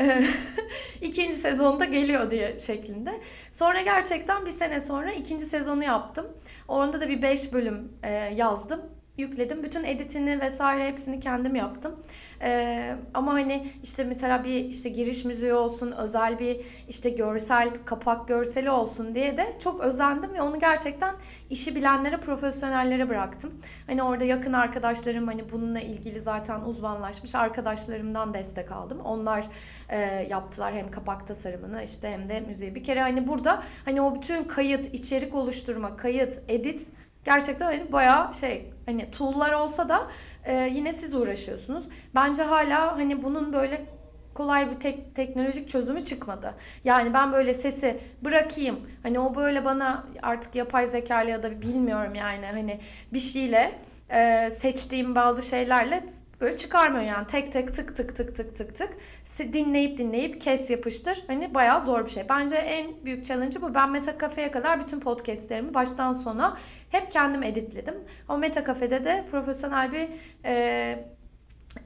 Ee, 0.00 0.24
İkinci 1.00 1.36
sezonda 1.36 1.84
geliyor 1.84 2.30
diye 2.30 2.58
şeklinde. 2.58 3.20
Sonra 3.52 3.80
gerçekten 3.80 4.46
bir 4.46 4.50
sene 4.50 4.80
sonra 4.80 5.12
ikinci 5.12 5.44
sezonu 5.44 5.84
yaptım. 5.84 6.26
Onda 6.68 7.00
da 7.00 7.08
bir 7.08 7.22
5 7.22 7.52
bölüm 7.52 7.92
e, 8.02 8.10
yazdım. 8.12 8.99
Yükledim. 9.16 9.62
Bütün 9.62 9.84
editini 9.84 10.40
vesaire 10.40 10.88
hepsini 10.88 11.20
kendim 11.20 11.54
yaptım. 11.54 11.94
Ee, 12.42 12.96
ama 13.14 13.32
hani 13.32 13.72
işte 13.82 14.04
mesela 14.04 14.44
bir 14.44 14.64
işte 14.64 14.88
giriş 14.88 15.24
müziği 15.24 15.54
olsun, 15.54 15.92
özel 15.92 16.38
bir 16.38 16.60
işte 16.88 17.10
görsel, 17.10 17.70
kapak 17.84 18.28
görseli 18.28 18.70
olsun 18.70 19.14
diye 19.14 19.36
de 19.36 19.56
çok 19.62 19.80
özendim 19.80 20.34
ve 20.34 20.42
onu 20.42 20.60
gerçekten 20.60 21.14
işi 21.50 21.74
bilenlere, 21.74 22.16
profesyonellere 22.16 23.08
bıraktım. 23.08 23.60
Hani 23.86 24.02
orada 24.02 24.24
yakın 24.24 24.52
arkadaşlarım 24.52 25.26
hani 25.26 25.52
bununla 25.52 25.80
ilgili 25.80 26.20
zaten 26.20 26.60
uzmanlaşmış 26.60 27.34
arkadaşlarımdan 27.34 28.34
destek 28.34 28.72
aldım. 28.72 29.00
Onlar 29.00 29.46
e, 29.88 29.98
yaptılar 30.30 30.74
hem 30.74 30.90
kapak 30.90 31.26
tasarımını 31.26 31.82
işte 31.82 32.10
hem 32.10 32.28
de 32.28 32.40
müziği. 32.40 32.74
Bir 32.74 32.84
kere 32.84 33.00
hani 33.00 33.28
burada 33.28 33.62
hani 33.84 34.00
o 34.02 34.14
bütün 34.14 34.44
kayıt, 34.44 34.94
içerik 34.94 35.34
oluşturma, 35.34 35.96
kayıt, 35.96 36.40
edit 36.48 36.90
gerçekten 37.24 37.66
hani 37.66 37.92
bayağı 37.92 38.34
şey 38.34 38.72
hani 38.86 39.10
tool'lar 39.10 39.52
olsa 39.52 39.88
da 39.88 40.06
e, 40.44 40.70
yine 40.72 40.92
siz 40.92 41.14
uğraşıyorsunuz. 41.14 41.84
Bence 42.14 42.42
hala 42.42 42.96
hani 42.96 43.22
bunun 43.22 43.52
böyle 43.52 43.86
kolay 44.34 44.70
bir 44.70 44.80
tek 44.80 45.14
teknolojik 45.14 45.68
çözümü 45.68 46.04
çıkmadı. 46.04 46.54
Yani 46.84 47.14
ben 47.14 47.32
böyle 47.32 47.54
sesi 47.54 48.00
bırakayım. 48.22 48.80
Hani 49.02 49.18
o 49.18 49.34
böyle 49.34 49.64
bana 49.64 50.06
artık 50.22 50.54
yapay 50.54 50.86
zeka 50.86 51.22
ya 51.22 51.42
da 51.42 51.62
bilmiyorum 51.62 52.14
yani 52.14 52.46
hani 52.46 52.80
bir 53.12 53.18
şeyle 53.18 53.72
e, 54.10 54.50
seçtiğim 54.50 55.14
bazı 55.14 55.42
şeylerle 55.42 56.04
böyle 56.40 56.56
çıkarmıyor 56.56 57.04
yani 57.04 57.26
tek 57.26 57.52
tek 57.52 57.74
tık 57.74 57.96
tık 57.96 58.16
tık 58.16 58.36
tık 58.36 58.56
tık 58.56 58.74
tık 58.76 58.96
dinleyip 59.38 59.98
dinleyip 59.98 60.40
kes 60.40 60.70
yapıştır 60.70 61.24
hani 61.26 61.54
bayağı 61.54 61.80
zor 61.80 62.04
bir 62.04 62.10
şey. 62.10 62.28
Bence 62.28 62.56
en 62.56 63.04
büyük 63.04 63.24
challenge'ı 63.24 63.62
bu. 63.62 63.74
Ben 63.74 63.90
Meta 63.90 64.18
Cafe'ye 64.18 64.50
kadar 64.50 64.80
bütün 64.80 65.00
podcastlerimi 65.00 65.74
baştan 65.74 66.14
sona 66.14 66.56
hep 66.90 67.12
kendim 67.12 67.42
editledim. 67.42 67.94
Ama 68.28 68.38
Meta 68.38 68.64
Cafe'de 68.64 69.04
de 69.04 69.24
profesyonel 69.30 69.92
bir 69.92 70.08
e, 70.44 71.04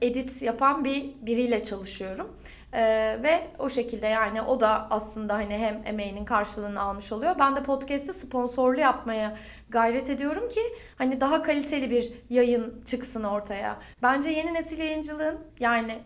edit 0.01 0.41
yapan 0.41 0.85
bir 0.85 1.13
biriyle 1.21 1.63
çalışıyorum. 1.63 2.37
Ee, 2.75 3.19
ve 3.23 3.47
o 3.59 3.69
şekilde 3.69 4.07
yani 4.07 4.41
o 4.41 4.59
da 4.59 4.87
aslında 4.89 5.33
hani 5.33 5.57
hem 5.57 5.81
emeğinin 5.85 6.25
karşılığını 6.25 6.81
almış 6.81 7.11
oluyor. 7.11 7.35
Ben 7.39 7.55
de 7.55 7.63
podcast'i 7.63 8.13
sponsorlu 8.13 8.79
yapmaya 8.79 9.37
gayret 9.69 10.09
ediyorum 10.09 10.49
ki 10.49 10.61
hani 10.97 11.21
daha 11.21 11.43
kaliteli 11.43 11.89
bir 11.89 12.11
yayın 12.29 12.83
çıksın 12.85 13.23
ortaya. 13.23 13.79
Bence 14.01 14.29
yeni 14.29 14.53
nesil 14.53 14.79
yayıncılığın 14.79 15.39
yani 15.59 15.99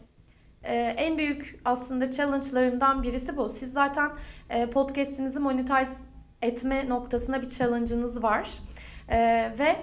e, 0.64 0.76
en 0.76 1.18
büyük 1.18 1.62
aslında 1.66 2.12
challenge'larından 2.12 3.04
birisi 3.04 3.38
bu. 3.38 3.50
Siz 3.50 3.74
zaten 3.74 4.12
e, 4.50 4.70
podcast'inizi 4.70 5.40
monetize 5.40 5.94
etme 6.42 6.90
noktasında 6.90 7.42
bir 7.42 7.50
challenge'ınız 7.50 8.24
var. 8.24 8.50
E, 9.10 9.18
ve 9.60 9.76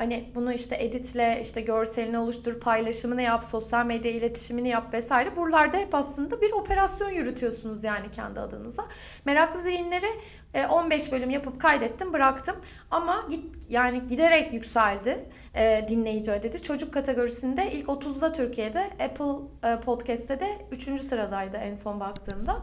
Hani 0.00 0.30
bunu 0.34 0.52
işte 0.52 0.76
editle, 0.84 1.38
işte 1.42 1.60
görselini 1.60 2.18
oluştur, 2.18 2.60
paylaşımını 2.60 3.22
yap, 3.22 3.44
sosyal 3.44 3.86
medya 3.86 4.10
iletişimini 4.10 4.68
yap 4.68 4.94
vesaire. 4.94 5.36
Buralarda 5.36 5.76
hep 5.76 5.94
aslında 5.94 6.40
bir 6.40 6.52
operasyon 6.52 7.10
yürütüyorsunuz 7.10 7.84
yani 7.84 8.10
kendi 8.10 8.40
adınıza. 8.40 8.84
Meraklı 9.24 9.60
zihinleri 9.60 10.06
e, 10.54 10.66
15 10.66 11.12
bölüm 11.12 11.30
yapıp 11.30 11.60
kaydettim, 11.60 12.12
bıraktım. 12.12 12.56
Ama 12.90 13.26
git 13.30 13.56
yani 13.68 14.06
giderek 14.06 14.52
yükseldi 14.52 15.28
e, 15.54 15.86
dinleyici 15.88 16.32
adedi. 16.32 16.62
Çocuk 16.62 16.94
kategorisinde 16.94 17.72
ilk 17.72 17.86
30'da 17.86 18.32
Türkiye'de, 18.32 18.84
Apple 18.84 19.68
e, 19.68 19.80
Podcast'te 19.80 20.40
de 20.40 20.58
3. 20.70 21.00
sıradaydı 21.00 21.56
en 21.56 21.74
son 21.74 22.00
baktığımda. 22.00 22.62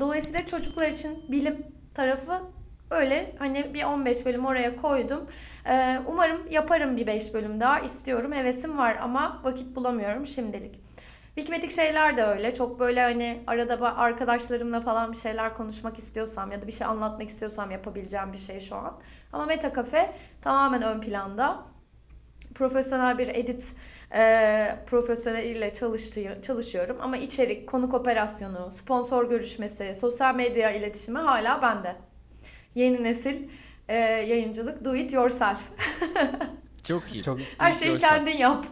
Dolayısıyla 0.00 0.46
çocuklar 0.46 0.88
için 0.88 1.18
bilim 1.28 1.66
tarafı 1.94 2.40
öyle 2.90 3.34
hani 3.38 3.74
bir 3.74 3.84
15 3.84 4.26
bölüm 4.26 4.46
oraya 4.46 4.76
koydum. 4.76 5.26
Ee, 5.68 5.98
umarım 6.06 6.50
yaparım 6.50 6.96
bir 6.96 7.06
5 7.06 7.34
bölüm 7.34 7.60
daha. 7.60 7.80
istiyorum. 7.80 8.32
Hevesim 8.32 8.78
var 8.78 8.96
ama 9.02 9.40
vakit 9.44 9.76
bulamıyorum 9.76 10.26
şimdilik. 10.26 10.80
Bitmedik 11.36 11.70
şeyler 11.70 12.16
de 12.16 12.24
öyle. 12.24 12.54
Çok 12.54 12.80
böyle 12.80 13.02
hani 13.02 13.42
arada 13.46 13.96
arkadaşlarımla 13.96 14.80
falan 14.80 15.12
bir 15.12 15.16
şeyler 15.16 15.54
konuşmak 15.54 15.98
istiyorsam 15.98 16.52
ya 16.52 16.62
da 16.62 16.66
bir 16.66 16.72
şey 16.72 16.86
anlatmak 16.86 17.28
istiyorsam 17.28 17.70
yapabileceğim 17.70 18.32
bir 18.32 18.38
şey 18.38 18.60
şu 18.60 18.76
an. 18.76 19.00
Ama 19.32 19.46
Meta 19.46 19.74
Cafe 19.74 20.14
tamamen 20.42 20.82
ön 20.82 21.00
planda. 21.00 21.62
Profesyonel 22.54 23.18
bir 23.18 23.28
edit 23.28 23.74
e, 24.14 24.78
profesyoneliyle 24.86 25.72
çalışıyor, 25.72 26.42
çalışıyorum. 26.42 26.96
Ama 27.00 27.16
içerik, 27.16 27.68
konuk 27.68 27.94
operasyonu, 27.94 28.70
sponsor 28.70 29.30
görüşmesi, 29.30 29.94
sosyal 30.00 30.34
medya 30.34 30.70
iletişimi 30.70 31.18
hala 31.18 31.62
bende. 31.62 31.96
Yeni 32.74 33.04
nesil 33.04 33.48
e, 33.88 33.94
yayıncılık 33.96 34.84
do 34.84 34.96
it 34.96 35.12
yourself. 35.12 35.60
Çok 36.84 37.14
iyi. 37.14 37.22
Çok 37.22 37.38
Her 37.58 37.72
şeyi 37.72 37.88
Yourself. 37.90 38.12
kendin 38.14 38.36
yap. 38.36 38.66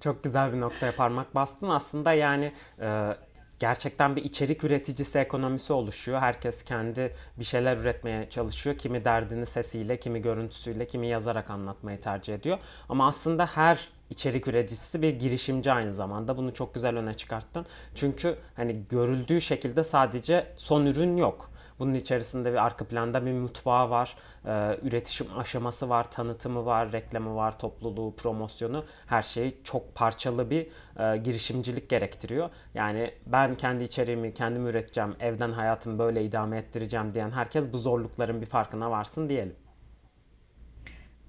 Çok 0.00 0.24
güzel 0.24 0.52
bir 0.52 0.60
noktaya 0.60 0.96
parmak 0.96 1.34
bastın. 1.34 1.68
Aslında 1.68 2.12
yani 2.12 2.52
e, 2.80 3.16
gerçekten 3.58 4.16
bir 4.16 4.24
içerik 4.24 4.64
üreticisi 4.64 5.18
ekonomisi 5.18 5.72
oluşuyor. 5.72 6.20
Herkes 6.20 6.64
kendi 6.64 7.14
bir 7.38 7.44
şeyler 7.44 7.76
üretmeye 7.76 8.28
çalışıyor. 8.30 8.78
Kimi 8.78 9.04
derdini 9.04 9.46
sesiyle, 9.46 10.00
kimi 10.00 10.22
görüntüsüyle, 10.22 10.86
kimi 10.86 11.06
yazarak 11.06 11.50
anlatmayı 11.50 12.00
tercih 12.00 12.34
ediyor. 12.34 12.58
Ama 12.88 13.08
aslında 13.08 13.46
her 13.46 13.88
içerik 14.10 14.48
üreticisi 14.48 15.02
bir 15.02 15.14
girişimci 15.18 15.72
aynı 15.72 15.94
zamanda. 15.94 16.36
Bunu 16.36 16.54
çok 16.54 16.74
güzel 16.74 16.96
öne 16.96 17.14
çıkarttın. 17.14 17.66
Çünkü 17.94 18.36
hani 18.56 18.82
görüldüğü 18.90 19.40
şekilde 19.40 19.84
sadece 19.84 20.46
son 20.56 20.86
ürün 20.86 21.16
yok. 21.16 21.50
Bunun 21.80 21.94
içerisinde 21.94 22.52
bir 22.52 22.64
arka 22.66 22.84
planda 22.84 23.26
bir 23.26 23.32
mutfağı 23.32 23.90
var, 23.90 24.16
e, 24.46 24.78
üretişim 24.82 25.26
aşaması 25.38 25.88
var, 25.88 26.10
tanıtımı 26.10 26.66
var, 26.66 26.92
reklamı 26.92 27.36
var, 27.36 27.58
topluluğu, 27.58 28.16
promosyonu. 28.16 28.84
Her 29.06 29.22
şey 29.22 29.62
çok 29.64 29.94
parçalı 29.94 30.50
bir 30.50 30.66
e, 30.98 31.16
girişimcilik 31.16 31.88
gerektiriyor. 31.88 32.50
Yani 32.74 33.14
ben 33.26 33.54
kendi 33.54 33.84
içeriğimi 33.84 34.34
kendim 34.34 34.66
üreteceğim, 34.66 35.16
evden 35.20 35.52
hayatımı 35.52 35.98
böyle 35.98 36.24
idame 36.24 36.58
ettireceğim 36.58 37.14
diyen 37.14 37.30
herkes 37.30 37.72
bu 37.72 37.78
zorlukların 37.78 38.40
bir 38.40 38.46
farkına 38.46 38.90
varsın 38.90 39.28
diyelim. 39.28 39.56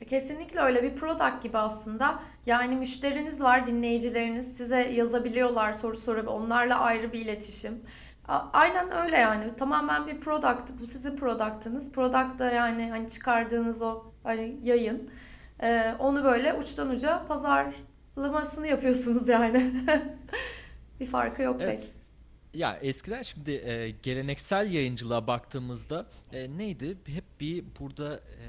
Kesinlikle 0.08 0.60
öyle 0.60 0.84
bir 0.84 0.96
product 0.96 1.44
gibi 1.44 1.58
aslında. 1.58 2.20
Yani 2.46 2.76
müşteriniz 2.76 3.42
var, 3.42 3.66
dinleyicileriniz 3.66 4.58
size 4.58 4.80
yazabiliyorlar, 4.80 5.74
soru 5.74 5.98
sorup 5.98 6.28
onlarla 6.28 6.80
ayrı 6.80 7.14
bir 7.14 7.20
iletişim. 7.20 7.82
Aynen 8.32 8.92
öyle 8.92 9.18
yani. 9.18 9.56
Tamamen 9.56 10.08
bir 10.08 10.20
product. 10.20 10.72
Bu 10.82 10.88
sizin 10.88 11.16
product'ınız. 11.16 11.92
Product 11.92 12.40
da 12.40 12.52
yani 12.52 12.90
hani 12.90 13.10
çıkardığınız 13.10 13.82
o 13.82 14.04
hani 14.24 14.60
yayın. 14.64 15.10
Ee, 15.64 15.96
onu 16.00 16.24
böyle 16.24 16.54
uçtan 16.54 16.90
uca 16.90 17.28
pazarlamasını 17.28 18.68
yapıyorsunuz 18.68 19.30
yani. 19.30 19.72
bir 21.00 21.06
farkı 21.06 21.42
yok 21.42 21.58
Evet. 21.62 21.80
pek. 21.82 21.92
Ya 22.54 22.78
eskiden 22.82 23.22
şimdi 23.22 23.52
e, 23.52 23.90
geleneksel 23.90 24.72
yayıncılığa 24.72 25.28
baktığımızda 25.28 26.06
e, 26.34 26.58
neydi? 26.58 26.98
Hep 27.06 27.24
bir 27.40 27.66
burada 27.80 28.16
e, 28.16 28.46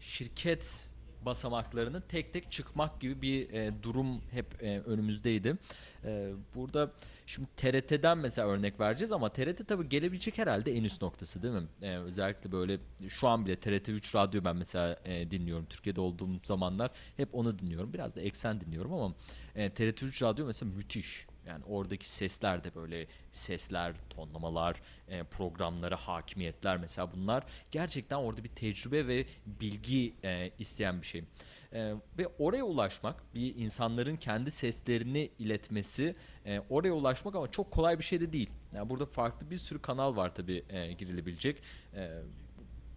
şirket 0.00 0.89
basamaklarını 1.24 2.00
tek 2.00 2.32
tek 2.32 2.52
çıkmak 2.52 3.00
gibi 3.00 3.22
bir 3.22 3.50
e, 3.52 3.72
durum 3.82 4.20
hep 4.30 4.62
e, 4.62 4.80
önümüzdeydi. 4.80 5.56
E, 6.04 6.32
burada 6.54 6.90
şimdi 7.26 7.48
TRT'den 7.56 8.18
mesela 8.18 8.48
örnek 8.48 8.80
vereceğiz 8.80 9.12
ama 9.12 9.28
TRT 9.28 9.68
tabii 9.68 9.88
gelebilecek 9.88 10.38
herhalde 10.38 10.76
en 10.76 10.84
üst 10.84 11.02
noktası 11.02 11.42
değil 11.42 11.54
mi? 11.54 11.66
E, 11.82 11.96
özellikle 11.96 12.52
böyle 12.52 12.78
şu 13.08 13.28
an 13.28 13.46
bile 13.46 13.54
TRT3 13.54 14.14
radyo 14.14 14.44
ben 14.44 14.56
mesela 14.56 15.00
e, 15.04 15.30
dinliyorum. 15.30 15.66
Türkiye'de 15.66 16.00
olduğum 16.00 16.30
zamanlar 16.44 16.90
hep 17.16 17.28
onu 17.34 17.58
dinliyorum. 17.58 17.92
Biraz 17.92 18.16
da 18.16 18.20
eksen 18.20 18.60
dinliyorum 18.60 18.92
ama 18.92 19.14
e, 19.54 19.66
TRT3 19.66 20.24
radyo 20.24 20.46
mesela 20.46 20.72
müthiş. 20.76 21.26
Yani 21.50 21.64
oradaki 21.68 22.08
sesler 22.08 22.64
de 22.64 22.74
böyle 22.74 23.06
sesler, 23.32 23.94
tonlamalar, 24.10 24.80
e, 25.08 25.22
programlara 25.22 25.96
hakimiyetler 25.96 26.76
mesela 26.76 27.12
bunlar 27.12 27.44
gerçekten 27.70 28.16
orada 28.16 28.44
bir 28.44 28.48
tecrübe 28.48 29.06
ve 29.06 29.26
bilgi 29.46 30.14
e, 30.24 30.50
isteyen 30.58 31.00
bir 31.00 31.06
şey. 31.06 31.24
E, 31.72 31.94
ve 32.18 32.26
oraya 32.38 32.64
ulaşmak, 32.64 33.34
bir 33.34 33.56
insanların 33.56 34.16
kendi 34.16 34.50
seslerini 34.50 35.30
iletmesi, 35.38 36.14
e, 36.46 36.60
oraya 36.70 36.92
ulaşmak 36.92 37.34
ama 37.34 37.50
çok 37.50 37.70
kolay 37.70 37.98
bir 37.98 38.04
şey 38.04 38.20
de 38.20 38.32
değil. 38.32 38.50
Yani 38.74 38.90
burada 38.90 39.06
farklı 39.06 39.50
bir 39.50 39.58
sürü 39.58 39.82
kanal 39.82 40.16
var 40.16 40.34
tabii 40.34 40.64
e, 40.68 40.92
girilebilecek. 40.92 41.62
E, 41.94 42.22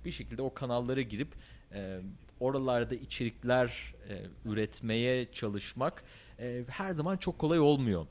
bir 0.05 0.11
şekilde 0.11 0.41
o 0.41 0.53
kanallara 0.53 1.01
girip 1.01 1.35
e, 1.73 1.99
oralarda 2.39 2.95
içerikler 2.95 3.93
e, 4.09 4.21
üretmeye 4.45 5.31
çalışmak 5.31 6.03
e, 6.39 6.63
her 6.67 6.91
zaman 6.91 7.17
çok 7.17 7.39
kolay 7.39 7.59
olmuyor. 7.59 8.07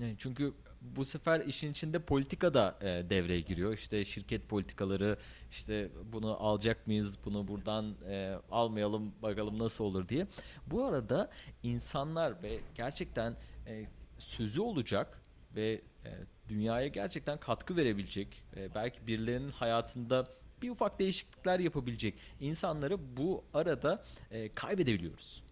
Yani 0.00 0.14
çünkü 0.18 0.52
bu 0.80 1.04
sefer 1.04 1.40
işin 1.40 1.70
içinde 1.70 1.98
politika 1.98 2.54
da 2.54 2.78
e, 2.80 3.10
devreye 3.10 3.40
giriyor. 3.40 3.74
İşte 3.74 4.04
şirket 4.04 4.48
politikaları, 4.48 5.18
işte 5.50 5.90
bunu 6.12 6.36
alacak 6.42 6.86
mıyız, 6.86 7.18
bunu 7.24 7.48
buradan 7.48 7.94
e, 8.08 8.36
almayalım, 8.50 9.12
bakalım 9.22 9.58
nasıl 9.58 9.84
olur 9.84 10.08
diye. 10.08 10.26
Bu 10.66 10.84
arada 10.84 11.30
insanlar 11.62 12.42
ve 12.42 12.60
gerçekten 12.74 13.36
e, 13.66 13.84
sözü 14.18 14.60
olacak 14.60 15.22
ve 15.54 15.82
e, 16.04 16.10
dünyaya 16.48 16.88
gerçekten 16.88 17.40
katkı 17.40 17.76
verebilecek, 17.76 18.42
e, 18.56 18.74
belki 18.74 19.06
birilerinin 19.06 19.50
hayatında 19.50 20.28
bir 20.62 20.70
ufak 20.70 20.98
değişiklikler 20.98 21.60
yapabilecek 21.60 22.14
insanları 22.40 23.16
bu 23.16 23.44
arada 23.54 24.04
e, 24.30 24.48
kaybedebiliyoruz. 24.54 25.42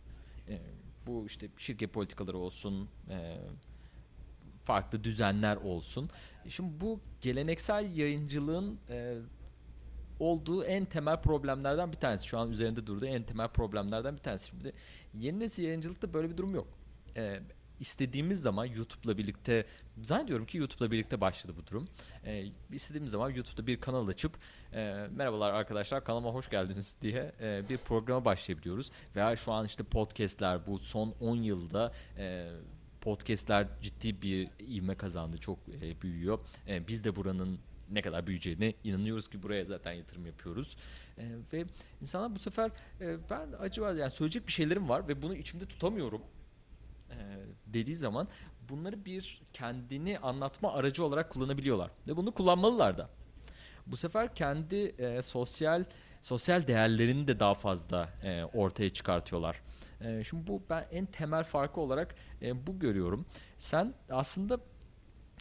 E, 0.49 0.59
bu 1.07 1.27
işte 1.27 1.49
şirket 1.59 1.93
politikaları 1.93 2.39
olsun, 2.39 2.89
e, 3.11 3.39
farklı 4.65 5.05
düzenler 5.05 5.57
olsun. 5.57 6.11
Şimdi 6.49 6.81
bu 6.81 7.01
geleneksel 7.21 7.97
yayıncılığın 7.97 8.79
e, 8.91 9.15
olduğu 10.21 10.65
en 10.65 10.85
temel 10.85 11.21
problemlerden 11.21 11.93
bir 11.93 11.97
tanesi. 11.97 12.27
Şu 12.27 12.39
an 12.39 12.51
üzerinde 12.51 12.87
durduğu 12.87 13.07
en 13.07 13.23
temel 13.23 13.49
problemlerden 13.49 14.17
bir 14.17 14.23
tanesi. 14.23 14.49
Şimdi 14.49 14.73
yeni 15.15 15.41
nesil 15.41 15.65
yayıncılıkta 15.65 16.15
böyle 16.15 16.31
bir 16.31 16.37
durum 16.37 16.55
yok. 16.55 16.67
E, 17.17 17.41
istediğimiz 17.81 18.43
zaman 18.43 18.65
YouTube'la 18.65 19.19
birlikte 19.19 19.67
zannediyorum 20.03 20.47
ki 20.47 20.59
YouTube'la 20.59 20.91
birlikte 20.91 21.21
başladı 21.21 21.53
bu 21.57 21.67
durum. 21.67 21.89
E, 22.25 22.45
istediğimiz 22.73 23.11
zaman 23.11 23.31
YouTube'da 23.31 23.67
bir 23.67 23.81
kanal 23.81 24.09
açıp 24.09 24.39
e, 24.73 25.07
merhabalar 25.11 25.53
arkadaşlar 25.53 26.05
kanalıma 26.05 26.31
hoş 26.31 26.51
geldiniz 26.51 26.97
diye 27.03 27.33
e, 27.41 27.63
bir 27.69 27.77
programa 27.77 28.25
başlayabiliyoruz. 28.25 28.91
Veya 29.17 29.37
şu 29.37 29.53
an 29.53 29.67
işte 29.67 29.85
podcastler 29.85 30.67
bu 30.67 30.79
son 30.79 31.15
10 31.21 31.37
yılda 31.37 31.93
e, 32.19 32.51
podcastler 33.05 33.67
ciddi 33.83 34.23
bir 34.23 34.49
ivme 34.61 34.95
kazandı. 34.95 35.39
Çok 35.39 35.59
e, 35.83 36.01
büyüyor. 36.01 36.39
E, 36.69 36.89
biz 36.89 37.05
de 37.05 37.17
buranın 37.17 37.59
ne 37.91 38.03
kadar 38.03 38.27
büyüyeceğine 38.27 38.75
inanıyoruz 38.85 39.29
ki 39.29 39.43
buraya 39.43 39.65
zaten 39.65 39.93
yatırım 39.93 40.27
yapıyoruz. 40.27 40.77
E, 41.19 41.23
ve 41.53 41.65
insanlar 42.03 42.35
bu 42.35 42.39
sefer 42.39 42.71
e, 43.01 43.17
ben 43.31 43.49
acaba 43.61 43.93
yani 43.93 44.11
söyleyecek 44.11 44.47
bir 44.47 44.53
şeylerim 44.53 44.89
var 44.89 45.09
ve 45.09 45.23
bunu 45.23 45.35
içimde 45.35 45.67
tutamıyorum 45.67 46.23
e, 47.11 47.17
dediği 47.67 47.97
zaman 47.97 48.29
bunları 48.69 49.05
bir 49.05 49.43
kendini 49.53 50.19
anlatma 50.19 50.73
aracı 50.73 51.05
olarak 51.05 51.31
kullanabiliyorlar 51.31 51.91
ve 52.09 52.17
bunu 52.17 52.33
kullanmalılar 52.33 52.99
da. 52.99 53.09
Bu 53.87 53.97
sefer 53.97 54.35
kendi 54.35 54.77
e, 54.77 55.23
sosyal 55.23 55.85
sosyal 56.23 56.67
değerlerini 56.67 57.29
de 57.29 57.41
daha 57.41 57.55
fazla 57.55 58.09
e, 58.23 58.45
ortaya 58.45 58.91
çıkartıyorlar. 58.91 59.61
E, 60.05 60.25
şimdi 60.25 60.47
bu 60.47 60.63
ben 60.71 60.85
en 60.91 61.07
temel 61.07 61.45
farkı 61.45 61.81
olarak 61.81 62.15
e, 62.43 62.67
bu 62.67 62.79
görüyorum. 62.79 63.27
Sen 63.57 63.95
aslında 64.11 64.61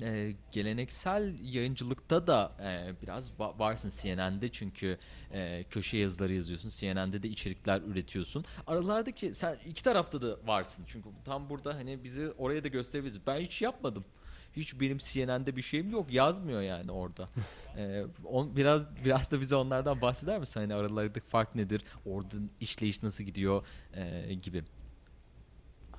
e, 0.02 0.34
geleneksel 0.52 1.34
yayıncılıkta 1.42 2.28
da 2.28 2.52
e, 2.64 3.02
biraz 3.02 3.32
va- 3.32 3.60
varsın 3.60 3.90
CNN'de 3.90 4.50
çünkü 4.52 4.98
e, 5.32 5.64
köşe 5.70 5.98
yazıları 5.98 6.34
yazıyorsun. 6.34 6.70
CNN'de 6.70 7.24
de 7.24 7.28
içerikler 7.30 7.82
üretiyorsun. 7.82 8.46
Aralardaki 8.68 9.36
sen 9.36 9.58
iki 9.68 9.84
tarafta 9.84 10.22
da 10.22 10.38
varsın. 10.46 10.84
Çünkü 10.88 11.10
tam 11.26 11.50
burada 11.50 11.76
hani 11.76 12.04
bizi 12.04 12.32
oraya 12.32 12.64
da 12.64 12.68
gösterebiliriz. 12.68 13.28
Ben 13.28 13.40
hiç 13.42 13.62
yapmadım. 13.62 14.06
Hiç 14.56 14.80
benim 14.80 14.98
CNN'de 14.98 15.56
bir 15.56 15.62
şeyim 15.62 15.90
yok. 15.90 16.14
Yazmıyor 16.14 16.62
yani 16.62 16.92
orada. 16.92 17.26
E, 17.78 18.04
on, 18.26 18.56
biraz 18.56 19.06
biraz 19.06 19.32
da 19.32 19.42
bize 19.42 19.56
onlardan 19.56 20.02
bahseder 20.02 20.40
misin? 20.40 20.60
Hani 20.60 20.74
aralardaki 20.74 21.28
fark 21.28 21.56
nedir? 21.56 21.84
Orada 22.06 22.36
işleyiş 22.60 23.04
nasıl 23.04 23.24
gidiyor 23.24 23.66
e, 23.94 24.34
gibi. 24.34 24.64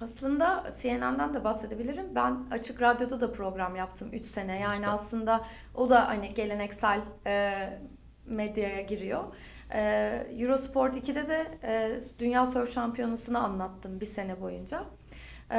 Aslında 0.01 0.65
CNN'den 0.83 1.35
de 1.35 1.45
bahsedebilirim. 1.45 2.15
Ben 2.15 2.47
Açık 2.51 2.83
Radyo'da 2.83 3.21
da 3.21 3.33
program 3.33 3.77
yaptım 3.77 4.09
3 4.13 4.27
sene. 4.27 4.61
Yani 4.61 4.77
Süper. 4.77 4.93
aslında 4.93 5.45
o 5.75 5.91
da 5.91 6.09
hani 6.09 6.29
geleneksel 6.29 7.01
e, 7.27 7.81
medyaya 8.27 8.81
giriyor. 8.81 9.25
E, 9.73 9.81
Eurosport 10.39 10.97
2'de 10.97 11.29
de 11.29 11.59
e, 11.65 11.99
Dünya 12.19 12.47
Surf 12.47 12.75
Şampiyonası'nı 12.75 13.39
anlattım 13.39 14.01
bir 14.01 14.07
sene 14.07 14.41
boyunca. 14.41 14.85
E, 15.51 15.59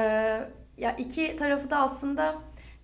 ya 0.77 0.95
iki 0.97 1.35
tarafı 1.37 1.69
da 1.69 1.77
aslında 1.77 2.35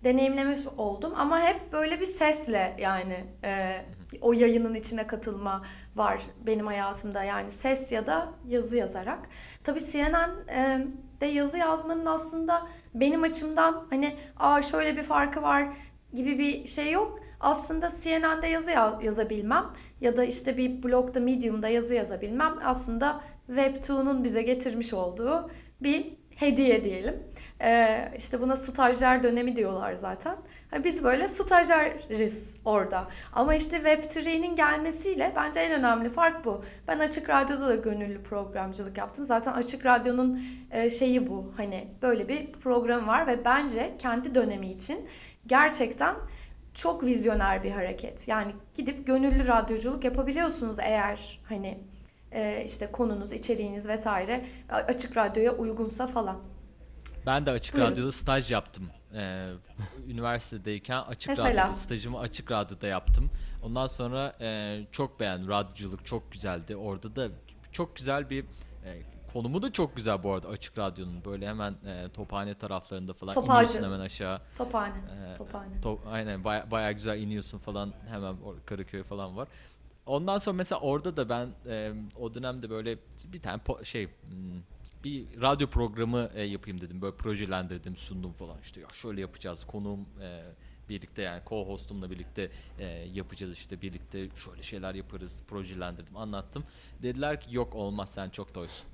deneyimlemiş 0.03 0.59
oldum 0.77 1.13
ama 1.17 1.41
hep 1.41 1.73
böyle 1.73 1.99
bir 1.99 2.05
sesle 2.05 2.75
yani 2.79 3.25
e, 3.43 3.81
o 4.21 4.33
yayının 4.33 4.75
içine 4.75 5.07
katılma 5.07 5.61
var 5.95 6.21
benim 6.45 6.67
hayatımda 6.67 7.23
yani 7.23 7.49
ses 7.51 7.91
ya 7.91 8.07
da 8.07 8.29
yazı 8.47 8.77
yazarak. 8.77 9.19
Tabii 9.63 9.79
CNN 9.91 10.29
e, 10.49 10.87
de 11.21 11.25
yazı 11.25 11.57
yazmanın 11.57 12.05
aslında 12.05 12.67
benim 12.93 13.23
açımdan 13.23 13.85
hani 13.89 14.15
aa 14.39 14.61
şöyle 14.61 14.97
bir 14.97 15.03
farkı 15.03 15.41
var 15.41 15.67
gibi 16.13 16.39
bir 16.39 16.67
şey 16.67 16.91
yok. 16.91 17.19
Aslında 17.39 17.89
CNN'de 18.03 18.47
yazı 18.47 18.71
ya- 18.71 18.99
yazabilmem 19.03 19.65
ya 20.01 20.17
da 20.17 20.23
işte 20.23 20.57
bir 20.57 20.83
blogda 20.83 21.19
Medium'da 21.19 21.69
yazı 21.69 21.93
yazabilmem 21.93 22.55
aslında 22.63 23.21
Web2'nun 23.49 24.23
bize 24.23 24.41
getirmiş 24.41 24.93
olduğu 24.93 25.49
bir 25.81 26.13
hediye 26.35 26.83
diyelim. 26.83 27.23
Ee, 27.63 28.11
işte 28.17 28.41
buna 28.41 28.55
stajyer 28.55 29.23
dönemi 29.23 29.55
diyorlar 29.55 29.93
zaten. 29.93 30.37
Biz 30.83 31.03
böyle 31.03 31.27
stajyeriz 31.27 32.49
orada. 32.65 33.07
Ama 33.33 33.55
işte 33.55 33.77
Web3'nin 33.77 34.55
gelmesiyle 34.55 35.33
bence 35.35 35.59
en 35.59 35.71
önemli 35.71 36.09
fark 36.09 36.45
bu. 36.45 36.63
Ben 36.87 36.99
Açık 36.99 37.29
Radyo'da 37.29 37.67
da 37.67 37.75
gönüllü 37.75 38.23
programcılık 38.23 38.97
yaptım. 38.97 39.25
Zaten 39.25 39.53
Açık 39.53 39.85
Radyo'nun 39.85 40.41
e, 40.71 40.89
şeyi 40.89 41.29
bu. 41.29 41.53
Hani 41.57 41.87
böyle 42.01 42.27
bir 42.27 42.51
program 42.51 43.07
var 43.07 43.27
ve 43.27 43.45
bence 43.45 43.93
kendi 43.99 44.35
dönemi 44.35 44.69
için 44.69 45.09
gerçekten 45.47 46.15
çok 46.73 47.03
vizyoner 47.03 47.63
bir 47.63 47.71
hareket. 47.71 48.27
Yani 48.27 48.51
gidip 48.73 49.07
gönüllü 49.07 49.47
radyoculuk 49.47 50.03
yapabiliyorsunuz 50.03 50.79
eğer 50.79 51.39
hani 51.49 51.79
e, 52.31 52.63
işte 52.65 52.91
konunuz, 52.91 53.33
içeriğiniz 53.33 53.87
vesaire 53.87 54.45
açık 54.69 55.17
radyoya 55.17 55.55
uygunsa 55.55 56.07
falan. 56.07 56.37
Ben 57.25 57.45
de 57.45 57.51
açık 57.51 57.75
Buyurun. 57.75 57.91
radyoda 57.91 58.11
staj 58.11 58.51
yaptım. 58.51 58.89
Ee, 59.15 59.51
üniversitedeyken 60.07 61.01
açık 61.01 61.29
Mesela? 61.29 61.49
radyoda 61.63 61.73
stajımı 61.73 62.19
açık 62.19 62.51
radyoda 62.51 62.87
yaptım. 62.87 63.29
Ondan 63.63 63.87
sonra 63.87 64.35
e, 64.41 64.79
çok 64.91 65.19
beğendim. 65.19 65.47
Radyoculuk 65.49 66.05
çok 66.05 66.31
güzeldi. 66.31 66.75
Orada 66.75 67.15
da 67.15 67.27
çok 67.71 67.95
güzel 67.95 68.29
bir 68.29 68.43
e, 68.85 69.01
konumu 69.33 69.61
da 69.61 69.71
çok 69.71 69.95
güzel 69.95 70.23
bu 70.23 70.33
arada 70.33 70.47
açık 70.47 70.77
radyonun. 70.77 71.25
Böyle 71.25 71.47
hemen 71.47 71.75
e, 71.85 72.09
Tophane 72.13 72.53
taraflarında 72.53 73.13
falan 73.13 73.33
Topacı. 73.33 73.53
iniyorsun 73.77 73.83
hemen 73.91 73.99
aşağı. 74.05 74.41
Tophane. 74.57 74.93
Ee, 75.33 75.37
Tophane. 75.37 75.75
To- 75.83 75.99
aynen 76.07 76.43
baya, 76.43 76.71
baya 76.71 76.91
güzel 76.91 77.19
iniyorsun 77.21 77.57
falan 77.57 77.93
hemen 78.09 78.33
or- 78.33 78.65
Karaköy 78.65 79.03
falan 79.03 79.37
var. 79.37 79.47
Ondan 80.05 80.37
sonra 80.37 80.55
mesela 80.57 80.81
orada 80.81 81.17
da 81.17 81.29
ben 81.29 81.47
e, 81.67 81.91
o 82.19 82.33
dönemde 82.33 82.69
böyle 82.69 82.97
bir 83.25 83.41
tane 83.41 83.61
po- 83.61 83.85
şey 83.85 84.05
hmm, 84.07 84.61
bir 85.03 85.41
radyo 85.41 85.67
programı 85.67 86.29
e, 86.35 86.43
yapayım 86.43 86.81
dedim. 86.81 87.01
Böyle 87.01 87.15
projelendirdim, 87.15 87.95
sundum 87.95 88.31
falan 88.33 88.57
işte 88.61 88.81
ya 88.81 88.87
şöyle 88.93 89.21
yapacağız. 89.21 89.65
Konuğum 89.65 89.99
e, 90.21 90.41
birlikte 90.89 91.21
yani 91.21 91.41
co-hostumla 91.45 92.09
birlikte 92.09 92.51
e, 92.79 92.85
yapacağız 93.13 93.53
işte 93.53 93.81
birlikte 93.81 94.29
şöyle 94.29 94.61
şeyler 94.61 94.95
yaparız. 94.95 95.39
Projelendirdim, 95.47 96.17
anlattım. 96.17 96.63
Dediler 97.01 97.41
ki 97.41 97.55
yok 97.55 97.75
olmaz 97.75 98.13
sen 98.13 98.29
çok 98.29 98.53
toysun. 98.53 98.87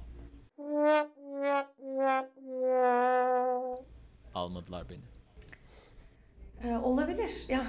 Almadılar 4.33 4.89
beni. 4.89 5.01
Ee, 6.63 6.77
olabilir. 6.77 7.45
Ya 7.47 7.65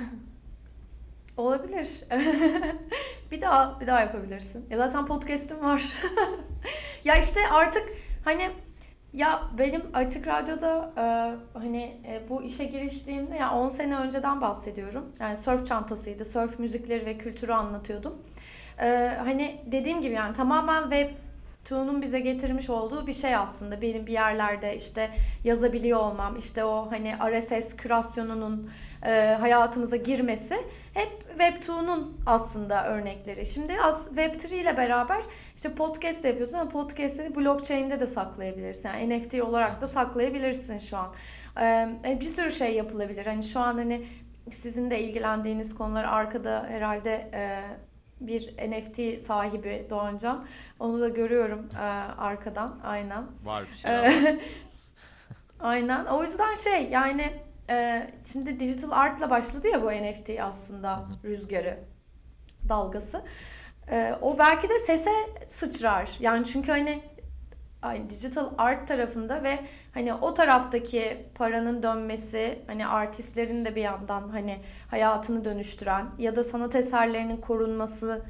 olabilir. 1.36 2.04
bir 3.30 3.40
daha 3.40 3.80
bir 3.80 3.86
daha 3.86 4.00
yapabilirsin. 4.00 4.66
Ya 4.70 4.78
zaten 4.78 5.06
podcast'im 5.06 5.60
var. 5.60 5.94
ya 7.04 7.16
işte 7.16 7.40
artık 7.50 7.92
hani 8.28 8.50
ya 9.12 9.42
benim 9.58 9.82
açık 9.92 10.26
radyoda 10.26 10.92
e, 10.96 11.02
hani 11.58 12.00
e, 12.06 12.28
bu 12.28 12.42
işe 12.42 12.64
giriştiğimde 12.64 13.36
ya 13.36 13.54
10 13.54 13.68
sene 13.68 13.96
önceden 13.96 14.40
bahsediyorum. 14.40 15.12
Yani 15.20 15.36
surf 15.36 15.66
çantasıydı. 15.66 16.24
Surf 16.24 16.58
müzikleri 16.58 17.06
ve 17.06 17.18
kültürü 17.18 17.52
anlatıyordum. 17.52 18.22
E, 18.80 19.12
hani 19.24 19.60
dediğim 19.66 20.00
gibi 20.00 20.14
yani 20.14 20.36
tamamen 20.36 20.82
web 20.82 21.10
Tuğ'un 21.68 22.02
bize 22.02 22.20
getirmiş 22.20 22.70
olduğu 22.70 23.06
bir 23.06 23.12
şey 23.12 23.36
aslında. 23.36 23.82
Benim 23.82 24.06
bir 24.06 24.12
yerlerde 24.12 24.76
işte 24.76 25.10
yazabiliyor 25.44 25.98
olmam, 25.98 26.36
işte 26.36 26.64
o 26.64 26.90
hani 26.90 27.14
RSS 27.30 27.76
kürasyonunun 27.76 28.70
e, 29.06 29.36
hayatımıza 29.40 29.96
girmesi 29.96 30.56
hep 30.94 31.12
Web2'nun 31.38 32.16
aslında 32.26 32.86
örnekleri. 32.86 33.46
Şimdi 33.46 33.80
az 33.82 34.06
Web3 34.16 34.54
ile 34.54 34.76
beraber 34.76 35.22
işte 35.56 35.74
podcast 35.74 36.24
yapıyorsun 36.24 36.58
ama 36.58 36.70
podcast'ini 36.70 37.36
blockchain'de 37.36 38.00
de 38.00 38.06
saklayabilirsin. 38.06 38.88
Yani 38.88 39.18
NFT 39.18 39.34
olarak 39.34 39.80
da 39.80 39.86
saklayabilirsin 39.86 40.78
şu 40.78 40.96
an. 40.96 41.14
E, 42.04 42.18
bir 42.20 42.24
sürü 42.24 42.50
şey 42.50 42.74
yapılabilir. 42.74 43.26
Hani 43.26 43.42
şu 43.42 43.60
an 43.60 43.74
hani 43.74 44.06
sizin 44.50 44.90
de 44.90 45.00
ilgilendiğiniz 45.00 45.74
konular 45.74 46.04
arkada 46.04 46.66
herhalde 46.68 47.30
e, 47.34 47.60
bir 48.20 48.70
NFT 48.70 49.26
sahibi 49.26 49.86
Doğancan. 49.90 50.46
Onu 50.78 51.00
da 51.00 51.08
görüyorum 51.08 51.68
e, 51.74 51.84
arkadan 52.18 52.80
aynen. 52.84 53.26
Var 53.44 53.64
bir 53.72 53.76
şey. 53.76 53.90
Ee, 53.90 54.40
Aynen. 55.60 56.04
O 56.04 56.22
yüzden 56.22 56.54
şey 56.54 56.88
yani 56.90 57.32
e, 57.70 58.10
şimdi 58.32 58.60
digital 58.60 58.90
art'la 58.90 59.30
başladı 59.30 59.68
ya 59.68 59.82
bu 59.82 59.92
NFT 59.92 60.30
aslında 60.40 61.04
rüzgarı, 61.24 61.78
dalgası. 62.68 63.24
E, 63.90 64.14
o 64.20 64.38
belki 64.38 64.68
de 64.68 64.78
sese 64.78 65.10
sıçrar. 65.46 66.16
Yani 66.20 66.46
çünkü 66.46 66.72
hani 66.72 67.02
ay, 67.82 68.10
digital 68.10 68.50
art 68.58 68.88
tarafında 68.88 69.42
ve 69.42 69.58
hani 69.94 70.14
o 70.14 70.34
taraftaki 70.34 71.26
paranın 71.34 71.82
dönmesi 71.82 72.58
hani 72.66 72.86
artistlerin 72.86 73.64
de 73.64 73.76
bir 73.76 73.82
yandan 73.82 74.28
hani 74.28 74.56
hayatını 74.90 75.44
dönüştüren 75.44 76.06
ya 76.18 76.36
da 76.36 76.44
sanat 76.44 76.74
eserlerinin 76.74 77.36
korunmasını 77.36 78.22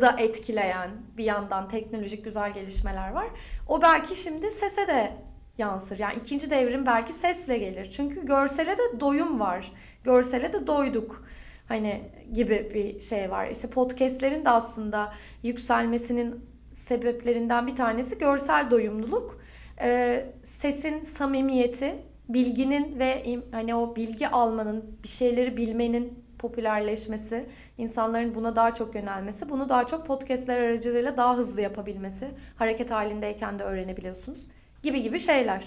da 0.00 0.16
etkileyen 0.18 0.90
bir 1.16 1.24
yandan 1.24 1.68
teknolojik 1.68 2.24
güzel 2.24 2.52
gelişmeler 2.52 3.10
var. 3.10 3.26
O 3.68 3.82
belki 3.82 4.16
şimdi 4.16 4.50
sese 4.50 4.88
de 4.88 5.12
yansır. 5.58 5.98
Yani 5.98 6.14
ikinci 6.20 6.50
devrim 6.50 6.86
belki 6.86 7.12
sesle 7.12 7.58
gelir. 7.58 7.90
Çünkü 7.90 8.26
görsele 8.26 8.78
de 8.78 9.00
doyum 9.00 9.40
var. 9.40 9.72
Görsele 10.04 10.52
de 10.52 10.66
doyduk. 10.66 11.24
Hani 11.68 12.02
gibi 12.32 12.70
bir 12.74 13.00
şey 13.00 13.30
var. 13.30 13.46
İşte 13.46 13.70
podcastlerin 13.70 14.44
de 14.44 14.50
aslında 14.50 15.12
yükselmesinin 15.42 16.55
sebeplerinden 16.76 17.66
bir 17.66 17.76
tanesi 17.76 18.18
görsel 18.18 18.70
doyumluluk. 18.70 19.40
Ee, 19.80 20.26
sesin 20.42 21.02
samimiyeti, 21.02 21.94
bilginin 22.28 22.98
ve 22.98 23.38
hani 23.52 23.74
o 23.74 23.96
bilgi 23.96 24.28
almanın, 24.28 24.98
bir 25.02 25.08
şeyleri 25.08 25.56
bilmenin 25.56 26.24
popülerleşmesi, 26.38 27.46
insanların 27.78 28.34
buna 28.34 28.56
daha 28.56 28.74
çok 28.74 28.94
yönelmesi, 28.94 29.48
bunu 29.48 29.68
daha 29.68 29.86
çok 29.86 30.06
podcastler 30.06 30.60
aracılığıyla 30.60 31.16
daha 31.16 31.36
hızlı 31.36 31.60
yapabilmesi, 31.60 32.28
hareket 32.56 32.90
halindeyken 32.90 33.58
de 33.58 33.62
öğrenebiliyorsunuz 33.62 34.46
gibi 34.82 35.02
gibi 35.02 35.18
şeyler. 35.18 35.64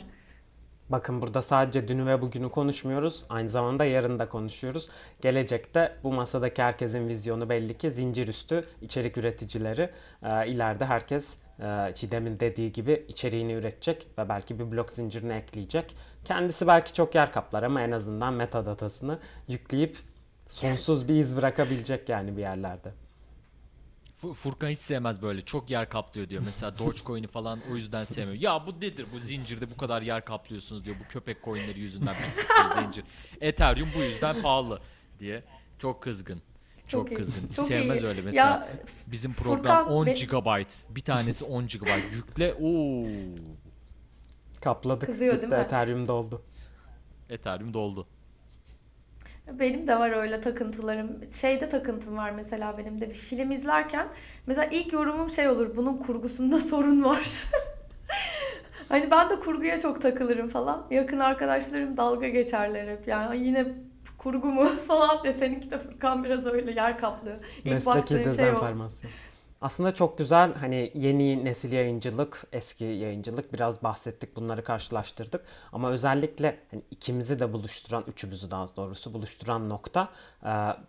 Bakın 0.90 1.22
burada 1.22 1.42
sadece 1.42 1.88
dünü 1.88 2.06
ve 2.06 2.22
bugünü 2.22 2.50
konuşmuyoruz. 2.50 3.26
Aynı 3.30 3.50
zamanda 3.50 3.86
yarın 3.86 4.20
da 4.20 4.30
konuşuyoruz. 4.30 4.90
Gelecekte 5.22 5.96
bu 6.04 6.14
masadaki 6.14 6.62
herkesin 6.62 7.08
vizyonu 7.08 7.50
belli 7.50 7.78
ki 7.78 7.92
zincir 7.92 8.28
üstü 8.28 8.64
içerik 8.82 9.18
üreticileri. 9.18 9.90
Ee, 10.24 10.48
ileride 10.48 10.86
herkes 10.86 11.38
e, 11.60 11.94
Çiğdem'in 11.94 12.40
dediği 12.40 12.72
gibi 12.72 13.06
içeriğini 13.08 13.54
üretecek 13.54 14.08
ve 14.18 14.30
belki 14.30 14.60
bir 14.60 14.72
blok 14.72 14.92
zincirine 14.92 15.36
ekleyecek. 15.38 15.96
Kendisi 16.26 16.68
belki 16.68 16.94
çok 16.94 17.16
yer 17.16 17.32
kaplar 17.34 17.64
ama 17.64 17.82
en 17.82 17.92
azından 17.92 18.34
metadatasını 18.34 19.20
yükleyip 19.48 19.98
sonsuz 20.48 21.08
bir 21.08 21.16
iz 21.16 21.38
bırakabilecek 21.38 22.10
yani 22.10 22.38
bir 22.38 22.42
yerlerde. 22.42 22.92
Fu- 24.22 24.34
Furkan 24.34 24.70
hiç 24.70 24.80
sevmez 24.80 25.22
böyle. 25.22 25.42
Çok 25.42 25.70
yer 25.70 25.90
kaplıyor 25.90 26.30
diyor. 26.30 26.42
Mesela 26.46 26.78
Dogecoin'i 26.80 27.28
falan 27.28 27.60
o 27.72 27.76
yüzden 27.76 28.04
sevmiyor. 28.04 28.42
Ya 28.42 28.68
bu 28.68 28.72
nedir 28.82 29.06
bu 29.14 29.20
zincirde 29.20 29.70
bu 29.72 29.78
kadar 29.78 30.02
yer 30.02 30.26
kaplıyorsunuz 30.26 30.86
diyor. 30.86 30.96
Bu 31.06 31.08
köpek 31.12 31.44
coinleri 31.44 31.80
yüzünden 31.80 32.16
bu 32.16 32.82
zincir. 32.82 33.04
Ethereum 33.42 33.90
bu 33.98 34.02
yüzden 34.04 34.42
pahalı 34.42 34.80
diye. 35.20 35.44
Çok 35.80 36.04
kızgın. 36.04 36.42
Çok, 36.86 37.08
Çok 37.08 37.18
kızgın. 37.18 37.48
Hiç 37.48 37.56
çok 37.56 37.66
sevmez 37.68 38.02
iyi. 38.04 38.08
öyle 38.08 38.22
mesela. 38.22 38.48
Ya, 38.48 38.70
Bizim 39.08 39.32
Furkan 39.32 39.56
program 39.64 39.88
10 39.88 40.06
be- 40.06 40.14
GB. 40.14 40.70
Bir 40.96 41.02
tanesi 41.02 41.46
10 41.46 41.68
GB. 41.68 41.88
Yükle. 42.14 42.54
Oo. 42.54 43.06
Kapladık. 44.62 45.06
Kızıyor 45.10 45.34
Bitti, 45.34 45.42
değil 45.42 45.54
mi? 45.54 45.60
Ethereum 45.66 46.08
doldu. 46.08 46.42
Ethereum 47.30 47.74
doldu. 47.74 48.08
Benim 49.60 49.88
de 49.88 50.00
var 50.00 50.12
öyle 50.12 50.42
takıntılarım. 50.42 51.30
Şeyde 51.34 51.70
takıntım 51.70 52.18
var 52.18 52.32
mesela 52.32 52.78
benim 52.78 53.02
de 53.02 53.10
bir 53.10 53.14
film 53.16 53.52
izlerken. 53.52 54.08
Mesela 54.48 54.66
ilk 54.72 54.94
yorumum 54.94 55.30
şey 55.30 55.50
olur. 55.50 55.76
Bunun 55.78 55.98
kurgusunda 55.98 56.60
sorun 56.62 57.04
var. 57.04 57.44
Hani 58.90 59.12
ben 59.12 59.30
de 59.30 59.40
kurguya 59.40 59.80
çok 59.80 60.02
takılırım 60.02 60.50
falan. 60.50 60.88
Yakın 60.92 61.20
arkadaşlarım 61.20 61.98
dalga 61.98 62.28
geçerler 62.28 62.88
hep. 62.88 63.08
Yani 63.08 63.28
"Ay 63.28 63.44
yine 63.44 63.66
kurgu 64.18 64.48
mu 64.48 64.66
falan 64.88 65.24
diye. 65.24 65.34
Seninki 65.34 65.72
de 65.72 65.80
Furkan 65.80 66.24
biraz 66.24 66.46
öyle 66.46 66.72
yer 66.72 66.98
kaplıyor. 66.98 67.38
İlk 67.66 67.74
Mesleki 67.74 67.98
baktığın 67.98 68.18
şey 68.18 68.50
o. 68.52 68.60
Aslında 69.62 69.94
çok 69.94 70.18
güzel 70.18 70.54
hani 70.54 70.92
yeni 70.94 71.46
nesil 71.46 71.72
yayıncılık, 71.72 72.48
eski 72.52 72.86
yayıncılık 72.86 73.54
biraz 73.54 73.84
bahsettik 73.84 74.36
bunları 74.36 74.64
karşılaştırdık. 74.64 75.46
Ama 75.72 75.90
özellikle 75.90 76.60
hani 76.72 76.82
ikimizi 76.92 77.40
de 77.40 77.54
buluşturan, 77.54 78.04
üçümüzü 78.08 78.52
daha 78.52 78.66
doğrusu 78.76 79.14
buluşturan 79.14 79.70
nokta 79.70 80.10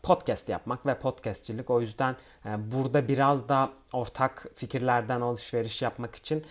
podcast 0.03 0.49
yapmak 0.49 0.87
ve 0.87 0.99
podcastçilik. 0.99 1.71
O 1.71 1.81
yüzden 1.81 2.17
burada 2.45 3.09
biraz 3.09 3.49
da 3.49 3.71
ortak 3.93 4.47
fikirlerden 4.55 5.21
alışveriş 5.21 5.83
yapmak 5.83 6.15
için 6.15 6.45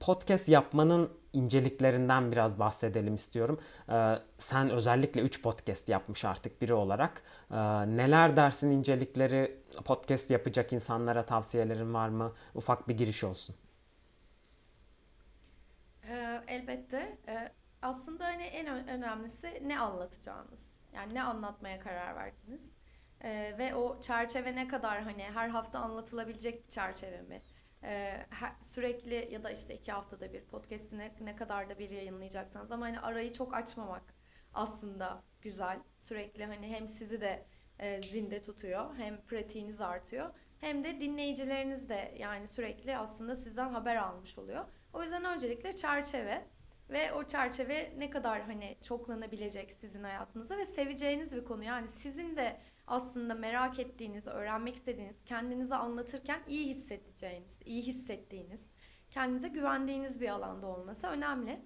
podcast 0.00 0.48
yapmanın 0.48 1.10
inceliklerinden 1.36 2.32
biraz 2.32 2.58
bahsedelim 2.58 3.14
istiyorum. 3.14 3.60
Ee, 3.88 4.14
sen 4.38 4.70
özellikle 4.70 5.20
3 5.20 5.42
podcast 5.42 5.88
yapmış 5.88 6.24
artık 6.24 6.62
biri 6.62 6.74
olarak. 6.74 7.22
Ee, 7.50 7.56
neler 7.96 8.36
dersin 8.36 8.70
incelikleri, 8.70 9.60
podcast 9.84 10.30
yapacak 10.30 10.72
insanlara 10.72 11.24
tavsiyelerin 11.24 11.94
var 11.94 12.08
mı? 12.08 12.32
Ufak 12.54 12.88
bir 12.88 12.96
giriş 12.96 13.24
olsun. 13.24 13.56
Ee, 16.08 16.40
elbette. 16.46 17.18
Ee, 17.28 17.52
aslında 17.82 18.24
hani 18.24 18.42
en 18.42 18.88
önemlisi 18.88 19.62
ne 19.66 19.78
anlatacağınız. 19.78 20.60
Yani 20.94 21.14
ne 21.14 21.22
anlatmaya 21.22 21.80
karar 21.80 22.16
verdiniz. 22.16 22.72
Ee, 23.24 23.54
ve 23.58 23.74
o 23.74 24.00
çerçeve 24.00 24.56
ne 24.56 24.68
kadar 24.68 25.02
hani 25.02 25.22
her 25.22 25.48
hafta 25.48 25.78
anlatılabilecek 25.78 26.64
bir 26.64 26.70
çerçeve 26.70 27.22
mi? 27.22 27.42
Ee, 27.82 28.26
her- 28.30 28.54
sürekli 28.62 29.28
ya 29.32 29.44
da 29.44 29.50
işte 29.50 29.74
iki 29.74 29.92
haftada 29.92 30.32
bir 30.32 30.44
podcast'i 30.44 30.98
ne, 30.98 31.12
ne 31.20 31.36
kadar 31.36 31.70
da 31.70 31.78
bir 31.78 31.90
yayınlayacaksanız 31.90 32.72
ama 32.72 32.86
hani 32.86 33.00
arayı 33.00 33.32
çok 33.32 33.54
açmamak 33.54 34.14
aslında 34.54 35.22
güzel. 35.42 35.78
Sürekli 35.98 36.44
hani 36.44 36.66
hem 36.66 36.88
sizi 36.88 37.20
de 37.20 37.46
e, 37.78 38.02
zinde 38.02 38.42
tutuyor 38.42 38.96
hem 38.96 39.20
pratiğiniz 39.20 39.80
artıyor 39.80 40.30
hem 40.60 40.84
de 40.84 41.00
dinleyicileriniz 41.00 41.88
de 41.88 42.14
yani 42.18 42.48
sürekli 42.48 42.96
aslında 42.96 43.36
sizden 43.36 43.68
haber 43.70 43.96
almış 43.96 44.38
oluyor. 44.38 44.64
O 44.92 45.02
yüzden 45.02 45.24
öncelikle 45.24 45.76
çerçeve 45.76 46.44
ve 46.90 47.12
o 47.12 47.24
çerçeve 47.24 47.92
ne 47.98 48.10
kadar 48.10 48.42
hani 48.42 48.76
çoklanabilecek 48.82 49.72
sizin 49.72 50.02
hayatınızda 50.04 50.58
ve 50.58 50.66
seveceğiniz 50.66 51.32
bir 51.36 51.44
konu. 51.44 51.64
Yani 51.64 51.88
sizin 51.88 52.36
de 52.36 52.60
aslında 52.86 53.34
merak 53.34 53.78
ettiğiniz, 53.78 54.26
öğrenmek 54.26 54.76
istediğiniz, 54.76 55.16
kendinizi 55.24 55.74
anlatırken 55.74 56.40
iyi 56.48 56.66
hissedeceğiniz, 56.66 57.60
iyi 57.64 57.82
hissettiğiniz, 57.82 58.66
kendinize 59.10 59.48
güvendiğiniz 59.48 60.20
bir 60.20 60.28
alanda 60.28 60.66
olması 60.66 61.06
önemli. 61.06 61.60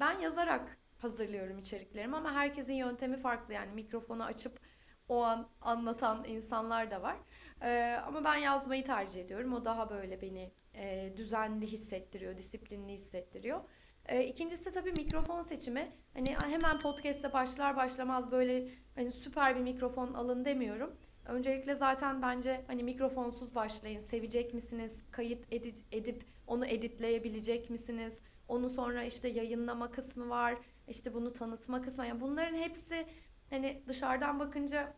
Ben 0.00 0.18
yazarak 0.18 0.78
hazırlıyorum 0.98 1.58
içeriklerimi 1.58 2.16
ama 2.16 2.32
herkesin 2.32 2.74
yöntemi 2.74 3.16
farklı. 3.16 3.54
Yani 3.54 3.72
mikrofonu 3.72 4.24
açıp 4.24 4.60
o 5.08 5.22
an 5.22 5.48
anlatan 5.60 6.24
insanlar 6.24 6.90
da 6.90 7.02
var. 7.02 7.16
Ee, 7.62 8.00
ama 8.06 8.24
ben 8.24 8.36
yazmayı 8.36 8.84
tercih 8.84 9.20
ediyorum. 9.24 9.52
O 9.52 9.64
daha 9.64 9.90
böyle 9.90 10.22
beni 10.22 10.52
e, 10.74 11.12
düzenli 11.16 11.66
hissettiriyor, 11.66 12.36
disiplinli 12.36 12.92
hissettiriyor. 12.92 13.60
E, 14.10 14.26
ikincisi 14.26 14.70
tabii 14.70 14.92
mikrofon 14.92 15.42
seçimi. 15.42 15.92
Hani 16.14 16.36
hemen 16.46 16.78
podcast'e 16.82 17.32
başlar 17.32 17.76
başlamaz 17.76 18.30
böyle 18.30 18.68
hani 18.94 19.12
süper 19.12 19.56
bir 19.56 19.60
mikrofon 19.60 20.14
alın 20.14 20.44
demiyorum. 20.44 20.96
Öncelikle 21.26 21.74
zaten 21.74 22.22
bence 22.22 22.64
hani 22.66 22.82
mikrofonsuz 22.82 23.54
başlayın. 23.54 24.00
Sevecek 24.00 24.54
misiniz? 24.54 25.02
Kayıt 25.10 25.52
edi- 25.52 25.84
edip 25.92 26.24
onu 26.46 26.66
editleyebilecek 26.66 27.70
misiniz? 27.70 28.18
Onu 28.48 28.70
sonra 28.70 29.04
işte 29.04 29.28
yayınlama 29.28 29.90
kısmı 29.90 30.28
var. 30.28 30.58
İşte 30.88 31.14
bunu 31.14 31.32
tanıtma 31.32 31.82
kısmı. 31.82 32.06
Yani 32.06 32.20
bunların 32.20 32.56
hepsi 32.58 33.06
hani 33.50 33.82
dışarıdan 33.88 34.40
bakınca 34.40 34.94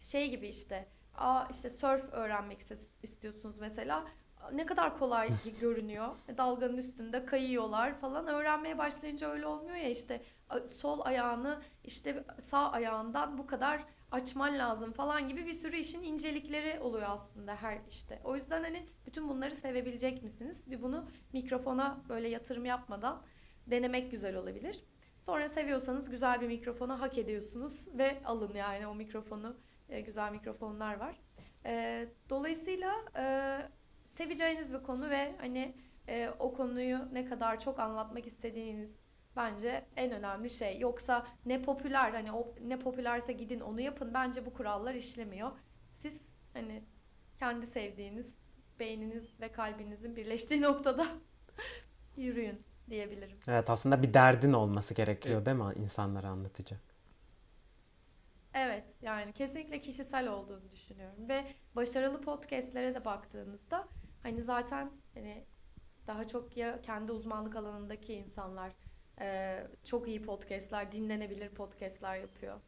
şey 0.00 0.30
gibi 0.30 0.48
işte. 0.48 0.88
Aa 1.14 1.44
işte 1.50 1.70
surf 1.70 2.12
öğrenmek 2.12 2.58
istiyorsunuz 3.02 3.56
mesela. 3.60 4.04
Ne 4.52 4.66
kadar 4.66 4.98
kolay 4.98 5.30
görünüyor. 5.60 6.16
Dalganın 6.36 6.76
üstünde 6.76 7.24
kayıyorlar 7.24 8.00
falan. 8.00 8.26
Öğrenmeye 8.26 8.78
başlayınca 8.78 9.30
öyle 9.30 9.46
olmuyor 9.46 9.76
ya 9.76 9.88
işte 9.88 10.22
sol 10.66 11.00
ayağını 11.04 11.62
işte 11.84 12.24
sağ 12.40 12.70
ayağından 12.70 13.38
bu 13.38 13.46
kadar 13.46 13.84
açman 14.10 14.58
lazım 14.58 14.92
falan 14.92 15.28
gibi 15.28 15.46
bir 15.46 15.52
sürü 15.52 15.76
işin 15.76 16.02
incelikleri 16.02 16.80
oluyor 16.80 17.06
aslında 17.08 17.56
her 17.56 17.78
işte. 17.90 18.20
O 18.24 18.36
yüzden 18.36 18.62
hani 18.62 18.86
bütün 19.06 19.28
bunları 19.28 19.56
sevebilecek 19.56 20.22
misiniz? 20.22 20.70
Bir 20.70 20.82
bunu 20.82 21.08
mikrofona 21.32 22.00
böyle 22.08 22.28
yatırım 22.28 22.64
yapmadan 22.64 23.22
denemek 23.66 24.10
güzel 24.10 24.36
olabilir. 24.36 24.84
Sonra 25.26 25.48
seviyorsanız 25.48 26.10
güzel 26.10 26.40
bir 26.40 26.46
mikrofona 26.46 27.00
hak 27.00 27.18
ediyorsunuz 27.18 27.88
ve 27.98 28.22
alın 28.24 28.54
yani 28.54 28.86
o 28.86 28.94
mikrofonu. 28.94 29.56
E, 29.88 30.00
güzel 30.00 30.32
mikrofonlar 30.32 30.96
var. 30.96 31.20
E, 31.64 32.08
dolayısıyla 32.30 32.94
e, 33.16 33.24
seveceğiniz 34.18 34.72
bir 34.72 34.82
konu 34.82 35.10
ve 35.10 35.34
hani 35.40 35.74
e, 36.08 36.30
o 36.38 36.54
konuyu 36.54 36.98
ne 37.12 37.24
kadar 37.24 37.60
çok 37.60 37.78
anlatmak 37.78 38.26
istediğiniz 38.26 38.96
bence 39.36 39.84
en 39.96 40.12
önemli 40.12 40.50
şey. 40.50 40.78
Yoksa 40.78 41.26
ne 41.46 41.62
popüler 41.62 42.10
hani 42.10 42.32
o 42.32 42.54
ne 42.66 42.78
popülerse 42.78 43.32
gidin 43.32 43.60
onu 43.60 43.80
yapın. 43.80 44.14
Bence 44.14 44.46
bu 44.46 44.54
kurallar 44.54 44.94
işlemiyor. 44.94 45.50
Siz 45.92 46.22
hani 46.52 46.84
kendi 47.38 47.66
sevdiğiniz 47.66 48.34
beyniniz 48.80 49.40
ve 49.40 49.52
kalbinizin 49.52 50.16
birleştiği 50.16 50.62
noktada 50.68 51.06
yürüyün 52.16 52.62
diyebilirim. 52.90 53.38
Evet 53.48 53.70
aslında 53.70 54.02
bir 54.02 54.14
derdin 54.14 54.52
olması 54.52 54.94
gerekiyor 54.94 55.36
Evet. 55.36 55.46
değil 55.46 55.56
mi 55.56 55.72
insanlara 55.76 56.28
anlatacak? 56.28 56.80
Evet 58.54 58.84
yani 59.02 59.32
kesinlikle 59.32 59.80
kişisel 59.80 60.28
olduğunu 60.28 60.70
düşünüyorum 60.72 61.28
ve 61.28 61.44
başarılı 61.76 62.20
podcastlere 62.20 62.94
de 62.94 63.04
baktığınızda 63.04 63.88
hani 64.28 64.42
zaten 64.42 64.90
hani 65.14 65.44
daha 66.06 66.28
çok 66.28 66.56
ya 66.56 66.82
kendi 66.82 67.12
uzmanlık 67.12 67.56
alanındaki 67.56 68.14
insanlar 68.14 68.72
e, 69.20 69.58
çok 69.84 70.08
iyi 70.08 70.22
podcastler, 70.22 70.92
dinlenebilir 70.92 71.48
podcastler 71.48 72.16
yapıyor. 72.16 72.60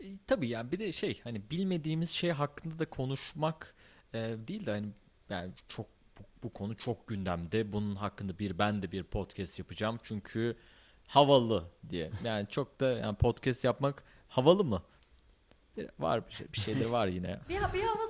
E, 0.00 0.04
tabii 0.26 0.48
yani 0.48 0.72
bir 0.72 0.78
de 0.78 0.92
şey 0.92 1.20
hani 1.24 1.50
bilmediğimiz 1.50 2.10
şey 2.10 2.30
hakkında 2.30 2.78
da 2.78 2.90
konuşmak 2.90 3.74
e, 4.14 4.18
değil 4.18 4.66
de 4.66 4.70
hani 4.70 4.88
yani 5.28 5.52
çok 5.68 5.86
bu, 6.18 6.22
bu 6.42 6.52
konu 6.52 6.76
çok 6.76 7.08
gündemde. 7.08 7.72
Bunun 7.72 7.96
hakkında 7.96 8.38
bir 8.38 8.58
ben 8.58 8.82
de 8.82 8.92
bir 8.92 9.02
podcast 9.02 9.58
yapacağım 9.58 10.00
çünkü 10.02 10.56
havalı 11.06 11.64
diye. 11.90 12.10
Yani 12.24 12.48
çok 12.48 12.80
da 12.80 12.92
yani 12.92 13.16
podcast 13.16 13.64
yapmak 13.64 14.04
havalı 14.28 14.64
mı? 14.64 14.82
E, 15.78 15.88
Var 15.98 16.28
bir 16.28 16.32
şey, 16.32 16.46
bir 16.52 16.60
şeyleri 16.60 16.92
var 16.92 17.06
yine. 17.06 17.40
Bir, 17.48 17.54
bir 17.54 17.86
var 17.86 18.03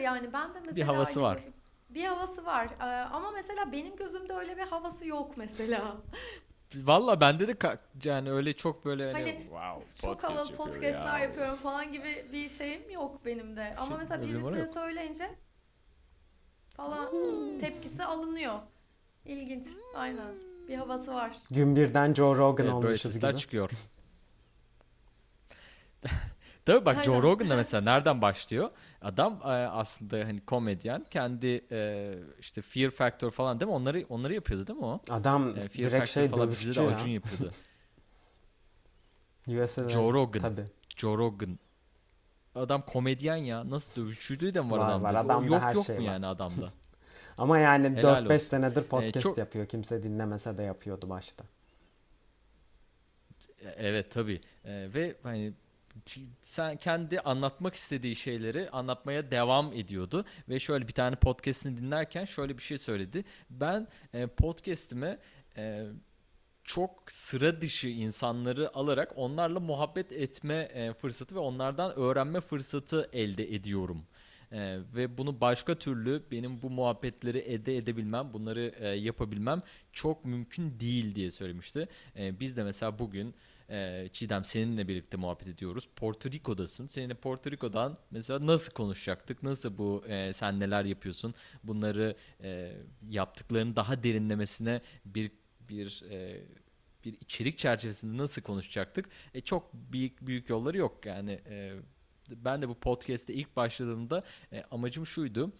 yani 0.00 0.32
ben 0.32 0.54
de 0.54 0.60
mesela 0.60 0.76
Bir 0.76 0.82
havası 0.82 1.20
hani 1.20 1.28
var. 1.28 1.44
Bir 1.90 2.04
havası 2.04 2.46
var 2.46 2.68
Ee, 2.80 2.84
ama 2.84 3.30
mesela 3.30 3.72
benim 3.72 3.96
gözümde 3.96 4.32
öyle 4.34 4.56
bir 4.56 4.62
havası 4.62 5.06
yok 5.06 5.36
mesela. 5.36 5.96
Valla 6.74 7.20
bende 7.20 7.48
de 7.48 7.78
yani 8.04 8.32
öyle 8.32 8.52
çok 8.52 8.84
böyle 8.84 9.12
hani, 9.12 9.22
Hani 9.22 9.42
wow 9.42 9.84
Çok 10.00 10.10
podcast 10.10 10.34
havalı 10.34 10.50
yapıyor 10.50 10.74
podcastlar 10.74 11.18
ya. 11.18 11.24
yapıyorum 11.24 11.56
falan 11.56 11.92
gibi 11.92 12.26
bir 12.32 12.48
şeyim 12.48 12.90
yok 12.90 13.24
benim 13.24 13.56
de. 13.56 13.74
Ama 13.78 13.86
Şey, 13.88 13.96
mesela 13.96 14.22
birisine 14.22 14.66
söyleyince 14.66 15.30
falan 16.76 17.08
tepkisi 17.60 18.04
alınıyor. 18.04 18.60
İlginç. 19.24 19.66
Aynen. 19.94 20.34
Bir 20.68 20.76
havası 20.76 21.14
var. 21.14 21.36
Gün 21.50 21.76
birden 21.76 22.14
Joe 22.14 22.36
Rogan 22.36 22.66
Evet, 22.66 22.74
böyle 22.74 22.86
olmuşuz 22.86 23.12
sesler 23.12 23.30
gibi. 23.30 23.40
çıkıyor. 23.40 23.70
Tabii 26.66 26.84
bak 26.84 27.04
Joe. 27.04 27.22
Rogan 27.22 27.50
da 27.50 27.56
mesela 27.56 27.80
nereden 27.92 28.22
başlıyor? 28.22 28.70
Adam 29.02 29.40
e, 29.44 29.46
aslında 29.48 30.16
hani 30.18 30.40
komedyen 30.40 31.06
kendi 31.10 31.64
e, 31.70 32.14
işte 32.40 32.62
Fear 32.62 32.90
Factor 32.90 33.30
falan 33.30 33.60
değil 33.60 33.68
mi? 33.68 33.74
Onları 33.74 34.04
onları 34.08 34.34
yapıyordu 34.34 34.66
değil 34.66 34.78
mi 34.78 34.84
o? 34.84 35.00
Adam 35.10 35.48
E, 35.48 35.52
Fear 35.60 35.70
direkt 35.72 35.92
Factor 35.92 36.06
şey 36.06 36.28
falan 36.28 36.46
dövüşçü 36.46 36.74
de 36.74 36.82
ya. 36.82 36.88
Acun 36.94 37.08
yapıyordu. 37.08 37.50
USA'da. 39.62 39.88
Joe 39.88 40.12
Rogan. 40.12 40.40
Tabii. 40.40 40.64
Joe 40.96 41.18
Rogan. 41.18 41.58
Adam 42.54 42.82
komedyen 42.86 43.36
ya. 43.36 43.70
Nasıl 43.70 44.02
dövüşçülüğü 44.02 44.54
de 44.54 44.60
mi 44.60 44.70
var, 44.70 44.78
Var, 44.78 44.86
adamda? 44.88 45.04
var. 45.04 45.14
Adamda 45.14 45.54
yok 45.54 45.62
her 45.62 45.74
yok 45.74 45.86
şey 45.86 45.98
mu 45.98 46.06
var. 46.06 46.12
yani 46.12 46.26
adamda? 46.26 46.68
Ama 47.38 47.58
yani 47.58 47.96
Helal 47.96 48.16
4-5 48.18 48.22
olsun. 48.34 48.36
senedir 48.36 48.82
podcast 48.82 49.20
çok- 49.20 49.38
yapıyor. 49.38 49.66
Kimse 49.66 50.02
dinlemese 50.02 50.58
de 50.58 50.62
yapıyordu 50.62 51.08
başta. 51.10 51.44
Evet 53.76 54.10
tabii. 54.10 54.40
E, 54.64 54.88
ve 54.94 55.16
hani 55.22 55.52
sen 56.42 56.76
kendi 56.76 57.20
anlatmak 57.20 57.74
istediği 57.74 58.16
şeyleri 58.16 58.70
anlatmaya 58.70 59.30
devam 59.30 59.72
ediyordu 59.72 60.24
ve 60.48 60.60
şöyle 60.60 60.88
bir 60.88 60.92
tane 60.92 61.16
podcast'ini 61.16 61.76
dinlerken 61.76 62.24
şöyle 62.24 62.58
bir 62.58 62.62
şey 62.62 62.78
söyledi. 62.78 63.22
Ben 63.50 63.88
e, 64.14 64.26
podcast'ime 64.26 65.18
e, 65.56 65.86
çok 66.64 67.12
sıra 67.12 67.60
dışı 67.60 67.88
insanları 67.88 68.76
alarak 68.76 69.12
onlarla 69.16 69.60
muhabbet 69.60 70.12
etme 70.12 70.54
e, 70.54 70.92
fırsatı 70.92 71.34
ve 71.34 71.38
onlardan 71.38 71.98
öğrenme 71.98 72.40
fırsatı 72.40 73.10
elde 73.12 73.54
ediyorum. 73.54 74.06
E, 74.52 74.78
ve 74.94 75.18
bunu 75.18 75.40
başka 75.40 75.78
türlü 75.78 76.22
benim 76.30 76.62
bu 76.62 76.70
muhabbetleri 76.70 77.38
ede 77.38 77.76
edebilmem, 77.76 78.32
bunları 78.32 78.74
e, 78.78 78.88
yapabilmem 78.88 79.62
çok 79.92 80.24
mümkün 80.24 80.80
değil 80.80 81.14
diye 81.14 81.30
söylemişti. 81.30 81.88
E, 82.16 82.40
biz 82.40 82.56
de 82.56 82.64
mesela 82.64 82.98
bugün 82.98 83.34
e, 83.70 84.08
Çiğdem 84.12 84.44
seninle 84.44 84.88
birlikte 84.88 85.16
muhabbet 85.16 85.48
ediyoruz. 85.48 85.88
Porto 85.96 86.30
Rico'dasın. 86.30 86.86
Seninle 86.86 87.14
Porto 87.14 87.50
Rico'dan 87.50 87.98
mesela 88.10 88.46
nasıl 88.46 88.72
konuşacaktık? 88.72 89.42
Nasıl 89.42 89.78
bu 89.78 90.04
e, 90.08 90.32
sen 90.32 90.60
neler 90.60 90.84
yapıyorsun? 90.84 91.34
Bunları 91.64 92.16
e, 92.42 92.72
yaptıklarını 93.10 93.76
daha 93.76 94.02
derinlemesine 94.02 94.80
bir 95.04 95.32
bir 95.68 96.04
e, 96.10 96.40
bir 97.04 97.16
içerik 97.20 97.58
çerçevesinde 97.58 98.22
nasıl 98.22 98.42
konuşacaktık? 98.42 99.08
E, 99.34 99.40
çok 99.40 99.74
büyük 99.74 100.26
büyük 100.26 100.48
yolları 100.48 100.76
yok 100.76 101.06
yani. 101.06 101.40
E, 101.50 101.72
ben 102.30 102.62
de 102.62 102.68
bu 102.68 102.74
podcast'te 102.74 103.34
ilk 103.34 103.56
başladığımda 103.56 104.24
e, 104.52 104.62
amacım 104.70 105.06
şuydu. 105.06 105.52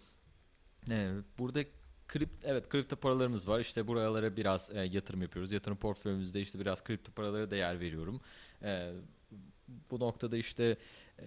E, 0.89 1.11
burada 1.39 1.63
kript 2.11 2.45
evet 2.45 2.69
kripto 2.69 2.95
paralarımız 2.95 3.47
var. 3.47 3.59
İşte 3.59 3.87
buralara 3.87 4.37
biraz 4.37 4.75
e, 4.75 4.79
yatırım 4.79 5.21
yapıyoruz. 5.21 5.51
Yatırım 5.51 5.77
portföyümüzde 5.77 6.41
işte 6.41 6.59
biraz 6.59 6.83
kripto 6.83 7.11
paralara 7.11 7.51
da 7.51 7.55
yer 7.55 7.79
veriyorum. 7.79 8.21
E, 8.63 8.91
bu 9.91 9.99
noktada 9.99 10.37
işte 10.37 10.77
e, 11.19 11.25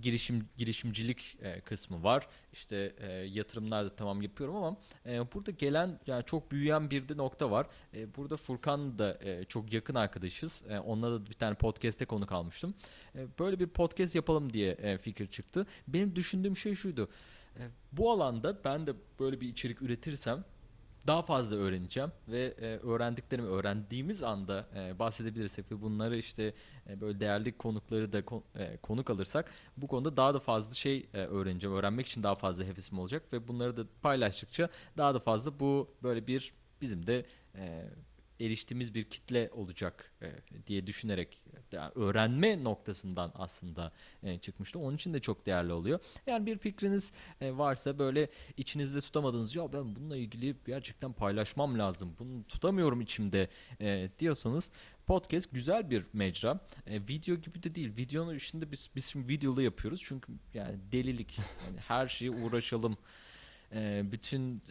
girişim 0.00 0.48
girişimcilik 0.56 1.36
e, 1.42 1.60
kısmı 1.60 2.02
var. 2.02 2.28
İşte 2.52 2.94
e, 2.98 3.12
yatırımlar 3.12 3.84
da 3.84 3.96
tamam 3.96 4.22
yapıyorum 4.22 4.56
ama 4.56 4.76
e, 5.06 5.32
burada 5.32 5.50
gelen 5.50 6.00
yani 6.06 6.24
çok 6.24 6.52
büyüyen 6.52 6.90
bir 6.90 7.08
de 7.08 7.16
nokta 7.16 7.50
var. 7.50 7.66
E, 7.94 8.16
burada 8.16 8.36
Furkan 8.36 8.98
da 8.98 9.18
e, 9.22 9.44
çok 9.44 9.72
yakın 9.72 9.94
arkadaşız. 9.94 10.62
E, 10.68 10.78
onunla 10.78 11.12
da 11.12 11.26
bir 11.26 11.34
tane 11.34 11.54
podcast'te 11.54 12.04
konuk 12.04 12.32
almıştım. 12.32 12.74
E, 13.14 13.26
böyle 13.38 13.60
bir 13.60 13.66
podcast 13.66 14.14
yapalım 14.14 14.52
diye 14.52 14.72
e, 14.72 14.98
fikir 14.98 15.26
çıktı. 15.26 15.66
Benim 15.88 16.16
düşündüğüm 16.16 16.56
şey 16.56 16.74
şuydu. 16.74 17.08
Bu 17.92 18.10
alanda 18.10 18.64
ben 18.64 18.86
de 18.86 18.94
böyle 19.20 19.40
bir 19.40 19.48
içerik 19.48 19.82
üretirsem 19.82 20.44
daha 21.06 21.22
fazla 21.22 21.56
öğreneceğim 21.56 22.12
ve 22.28 22.54
e, 22.58 22.66
öğrendiklerimi 22.76 23.48
öğrendiğimiz 23.48 24.22
anda 24.22 24.68
e, 24.76 24.98
bahsedebilirsek 24.98 25.72
ve 25.72 25.82
bunları 25.82 26.16
işte 26.16 26.54
e, 26.88 27.00
böyle 27.00 27.20
değerli 27.20 27.52
konukları 27.52 28.12
da 28.12 28.18
e, 28.58 28.76
konuk 28.76 29.10
alırsak 29.10 29.50
bu 29.76 29.86
konuda 29.86 30.16
daha 30.16 30.34
da 30.34 30.38
fazla 30.38 30.74
şey 30.74 31.08
öğreneceğim. 31.12 31.76
Öğrenmek 31.76 32.06
için 32.06 32.22
daha 32.22 32.34
fazla 32.34 32.64
hevesim 32.64 32.98
olacak 32.98 33.22
ve 33.32 33.48
bunları 33.48 33.76
da 33.76 33.84
paylaştıkça 34.02 34.68
daha 34.96 35.14
da 35.14 35.18
fazla 35.18 35.60
bu 35.60 35.94
böyle 36.02 36.26
bir 36.26 36.52
bizim 36.80 37.06
de 37.06 37.26
eriştiğimiz 38.46 38.94
bir 38.94 39.04
kitle 39.04 39.50
olacak 39.52 40.12
e, 40.22 40.32
diye 40.66 40.86
düşünerek 40.86 41.42
yani 41.72 41.92
öğrenme 41.94 42.64
noktasından 42.64 43.32
aslında 43.34 43.92
e, 44.22 44.38
çıkmıştı. 44.38 44.78
Onun 44.78 44.96
için 44.96 45.14
de 45.14 45.20
çok 45.20 45.46
değerli 45.46 45.72
oluyor. 45.72 46.00
Yani 46.26 46.46
bir 46.46 46.58
fikriniz 46.58 47.12
e, 47.40 47.58
varsa 47.58 47.98
böyle 47.98 48.28
içinizde 48.56 49.00
tutamadığınız 49.00 49.56
ya 49.56 49.72
ben 49.72 49.96
bununla 49.96 50.16
ilgili 50.16 50.56
gerçekten 50.66 51.12
paylaşmam 51.12 51.78
lazım. 51.78 52.16
Bunu 52.18 52.44
tutamıyorum 52.44 53.00
içimde 53.00 53.48
e, 53.80 54.08
diyorsanız 54.18 54.70
podcast 55.06 55.52
güzel 55.52 55.90
bir 55.90 56.04
mecra. 56.12 56.60
E, 56.86 57.00
video 57.00 57.36
gibi 57.36 57.62
de 57.62 57.74
değil. 57.74 57.96
Videonun 57.96 58.34
içinde 58.34 58.72
biz, 58.72 58.90
biz 58.96 59.06
şimdi 59.06 59.28
videolu 59.28 59.62
yapıyoruz. 59.62 60.02
Çünkü 60.04 60.32
yani 60.54 60.76
delilik. 60.92 61.38
Yani 61.38 61.80
her 61.88 62.08
şeye 62.08 62.30
uğraşalım. 62.30 62.96
E, 63.74 64.02
bütün 64.12 64.62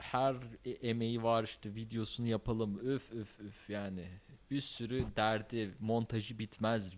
her 0.00 0.36
e- 0.64 0.70
emeği 0.70 1.22
var 1.22 1.44
işte 1.44 1.74
videosunu 1.74 2.26
yapalım 2.26 2.78
öf 2.78 3.12
öf 3.12 3.40
öf 3.40 3.70
yani. 3.70 4.08
Bir 4.50 4.60
sürü 4.60 5.04
derdi 5.16 5.74
montajı 5.80 6.38
bitmez 6.38 6.90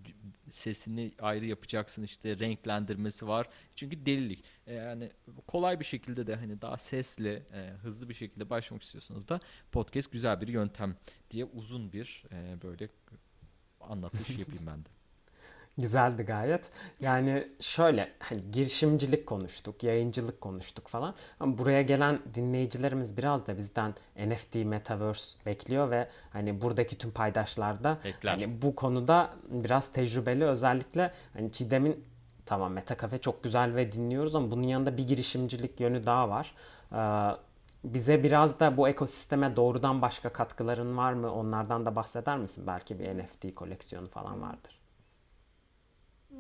sesini 0.51 1.13
ayrı 1.19 1.47
yapacaksın 1.47 2.03
işte 2.03 2.39
renklendirmesi 2.39 3.29
var. 3.29 3.49
Çünkü 3.77 4.07
delilik. 4.07 4.45
E, 4.67 4.75
yani 4.75 5.11
kolay 5.47 5.81
bir 5.81 5.85
şekilde 5.85 6.27
de 6.27 6.37
hani 6.37 6.61
daha 6.61 6.77
sesli 6.77 7.43
e, 7.53 7.69
hızlı 7.83 8.09
bir 8.09 8.15
şekilde 8.15 8.51
başlamak 8.51 8.83
istiyorsanız 8.83 9.29
da 9.29 9.41
podcast 9.73 10.13
güzel 10.13 10.41
bir 10.41 10.49
yöntem 10.49 10.97
diye 11.31 11.45
uzun 11.45 11.93
bir 11.93 12.25
e, 12.33 12.63
böyle 12.63 12.89
anlatış 13.81 14.31
yapayım 14.39 14.67
ben 14.67 14.85
de. 14.85 15.00
Güzeldi 15.79 16.23
gayet. 16.23 16.71
Yani 17.01 17.49
şöyle 17.61 18.13
hani 18.19 18.51
girişimcilik 18.51 19.27
konuştuk, 19.27 19.83
yayıncılık 19.83 20.41
konuştuk 20.41 20.89
falan. 20.89 21.15
Ama 21.41 21.59
buraya 21.59 21.83
gelen 21.83 22.19
dinleyicilerimiz 22.35 23.17
biraz 23.17 23.47
da 23.47 23.59
bizden 23.59 23.95
NFT, 24.17 24.55
Metaverse 24.55 25.39
bekliyor 25.47 25.91
ve 25.91 26.09
hani 26.33 26.61
buradaki 26.61 26.99
tüm 26.99 27.11
paydaşlar 27.11 27.85
da 27.85 27.99
Bekler. 28.05 28.31
hani 28.33 28.63
bu 28.63 28.75
konuda 28.75 29.31
biraz 29.51 29.93
tecrübeli. 29.93 30.45
Özellikle 30.45 31.13
hani 31.33 31.53
Çiğdem'in 31.53 32.05
tamam 32.47 32.73
Meta 32.73 32.97
Cafe 32.97 33.19
çok 33.19 33.45
güzel 33.45 33.75
ve 33.75 33.93
dinliyoruz 33.93 34.37
ama 34.37 34.51
bunun 34.51 34.63
yanında 34.63 34.97
bir 34.97 35.09
girişimcilik 35.09 35.81
yönü 35.81 36.07
daha 36.07 36.29
var. 36.29 36.55
Ee, 36.93 37.37
bize 37.85 38.23
biraz 38.23 38.61
da 38.61 38.77
bu 38.77 38.89
ekosisteme 38.89 39.57
doğrudan 39.57 40.03
başka 40.03 40.29
katkıların 40.33 40.97
var 40.97 41.13
mı? 41.13 41.33
Onlardan 41.33 41.87
da 41.87 41.97
bahseder 41.97 42.39
misin? 42.39 42.65
Belki 42.67 42.99
bir 42.99 43.19
NFT 43.19 43.55
koleksiyonu 43.55 44.09
falan 44.09 44.43
vardır. 44.43 44.80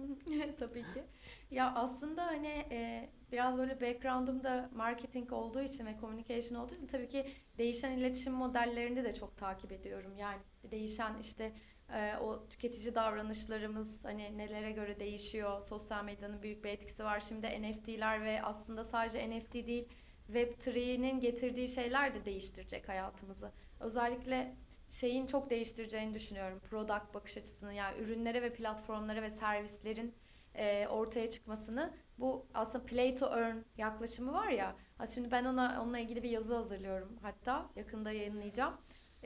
Tabii 0.58 0.82
ki. 0.82 1.04
Ya 1.50 1.74
aslında 1.74 2.26
hani 2.26 2.66
e, 2.70 3.10
biraz 3.32 3.58
böyle 3.58 3.80
background'um 3.80 4.44
da 4.44 4.70
marketing 4.74 5.32
olduğu 5.32 5.60
için 5.60 5.86
ve 5.86 5.96
communication 6.00 6.60
olduğu 6.60 6.74
için 6.74 6.86
tabii 6.86 7.08
ki 7.08 7.26
değişen 7.58 7.92
iletişim 7.92 8.32
modellerini 8.32 9.04
de 9.04 9.14
çok 9.14 9.36
takip 9.36 9.72
ediyorum. 9.72 10.16
Yani 10.16 10.38
değişen 10.70 11.18
işte 11.20 11.52
e, 11.94 12.16
o 12.16 12.48
tüketici 12.48 12.94
davranışlarımız 12.94 14.04
hani 14.04 14.38
nelere 14.38 14.72
göre 14.72 15.00
değişiyor. 15.00 15.62
Sosyal 15.62 16.04
medyanın 16.04 16.42
büyük 16.42 16.64
bir 16.64 16.70
etkisi 16.70 17.04
var. 17.04 17.20
Şimdi 17.20 17.46
NFT'ler 17.46 18.24
ve 18.24 18.42
aslında 18.42 18.84
sadece 18.84 19.30
NFT 19.30 19.54
değil 19.54 19.88
Web3'nin 20.32 21.20
getirdiği 21.20 21.68
şeyler 21.68 22.14
de 22.14 22.24
değiştirecek 22.24 22.88
hayatımızı. 22.88 23.52
Özellikle 23.80 24.56
şeyin 24.90 25.26
çok 25.26 25.50
değiştireceğini 25.50 26.14
düşünüyorum. 26.14 26.60
Product 26.70 27.14
bakış 27.14 27.36
açısını 27.36 27.74
yani 27.74 27.98
ürünlere 28.02 28.42
ve 28.42 28.52
platformlara 28.52 29.22
ve 29.22 29.30
servislerin 29.30 30.14
e, 30.54 30.86
ortaya 30.86 31.30
çıkmasını. 31.30 31.94
Bu 32.18 32.46
aslında 32.54 32.84
play 32.86 33.14
to 33.14 33.26
earn 33.26 33.56
yaklaşımı 33.78 34.32
var 34.32 34.48
ya. 34.48 34.76
Şimdi 35.14 35.30
ben 35.30 35.44
ona 35.44 35.82
onunla 35.82 35.98
ilgili 35.98 36.22
bir 36.22 36.30
yazı 36.30 36.54
hazırlıyorum 36.54 37.16
hatta 37.22 37.70
yakında 37.76 38.12
yayınlayacağım. 38.12 38.74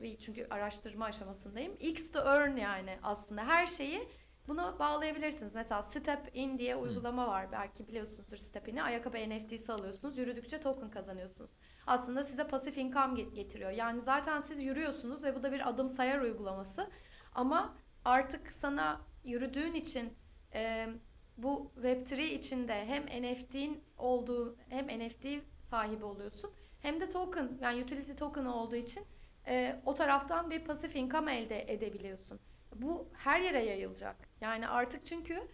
Bir- 0.02 0.18
Çünkü 0.18 0.46
araştırma 0.50 1.04
aşamasındayım. 1.04 1.76
X 1.80 2.10
to 2.12 2.18
earn 2.20 2.56
yani 2.56 2.98
aslında 3.02 3.44
her 3.46 3.66
şeyi 3.66 4.08
buna 4.48 4.78
bağlayabilirsiniz. 4.78 5.54
Mesela 5.54 5.82
Step 5.82 6.30
In 6.34 6.58
diye 6.58 6.76
uygulama 6.76 7.26
var. 7.28 7.52
Belki 7.52 7.88
biliyorsunuzdur 7.88 8.36
Step 8.36 8.68
In'i. 8.68 8.82
Ayakkabı 8.82 9.16
NFT'si 9.18 9.72
alıyorsunuz. 9.72 10.18
Yürüdükçe 10.18 10.60
token 10.60 10.90
kazanıyorsunuz. 10.90 11.50
Aslında 11.86 12.24
size 12.24 12.46
pasif 12.48 12.78
income 12.78 13.20
ge- 13.20 13.34
getiriyor. 13.34 13.70
Yani 13.70 14.00
zaten 14.00 14.40
siz 14.40 14.62
yürüyorsunuz 14.62 15.22
ve 15.24 15.34
bu 15.34 15.42
da 15.42 15.52
bir 15.52 15.68
adım 15.68 15.88
sayar 15.88 16.20
uygulaması. 16.20 16.90
Ama 17.34 17.76
artık 18.04 18.52
sana 18.52 19.00
yürüdüğün 19.24 19.74
için 19.74 20.12
e, 20.54 20.88
bu 21.36 21.72
Web3 21.82 22.20
içinde 22.20 22.84
hem 22.86 23.02
NFT'in 23.22 23.84
olduğu 23.98 24.56
hem 24.68 24.86
NFT 24.86 25.26
sahibi 25.70 26.04
oluyorsun 26.04 26.50
hem 26.82 27.00
de 27.00 27.10
token 27.10 27.58
yani 27.60 27.82
utility 27.82 28.12
token 28.12 28.44
olduğu 28.44 28.76
için 28.76 29.04
e, 29.46 29.80
o 29.86 29.94
taraftan 29.94 30.50
bir 30.50 30.64
pasif 30.64 30.96
income 30.96 31.36
elde 31.38 31.72
edebiliyorsun. 31.72 32.40
Bu 32.74 33.08
her 33.12 33.40
yere 33.40 33.64
yayılacak. 33.64 34.16
Yani 34.40 34.68
artık 34.68 35.06
çünkü 35.06 35.48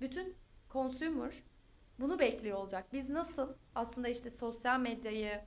bütün 0.00 0.36
consumer 0.72 1.34
bunu 2.00 2.18
bekliyor 2.18 2.58
olacak. 2.58 2.86
Biz 2.92 3.08
nasıl 3.10 3.54
aslında 3.74 4.08
işte 4.08 4.30
sosyal 4.30 4.80
medyayı, 4.80 5.40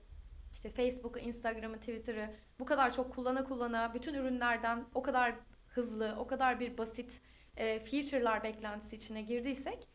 işte 0.54 0.70
Facebook'u, 0.70 1.20
Instagram'ı, 1.20 1.80
Twitter'ı 1.80 2.36
bu 2.60 2.66
kadar 2.66 2.94
çok 2.94 3.16
kullana 3.16 3.44
kullana 3.44 3.94
bütün 3.94 4.14
ürünlerden 4.14 4.86
o 4.94 5.02
kadar 5.02 5.36
hızlı, 5.68 6.16
o 6.20 6.28
kadar 6.28 6.60
bir 6.60 6.78
basit 6.78 7.22
e, 7.58 7.80
feature'lar 7.80 8.44
beklentisi 8.44 8.96
içine 8.96 9.22
girdiysek 9.22 9.88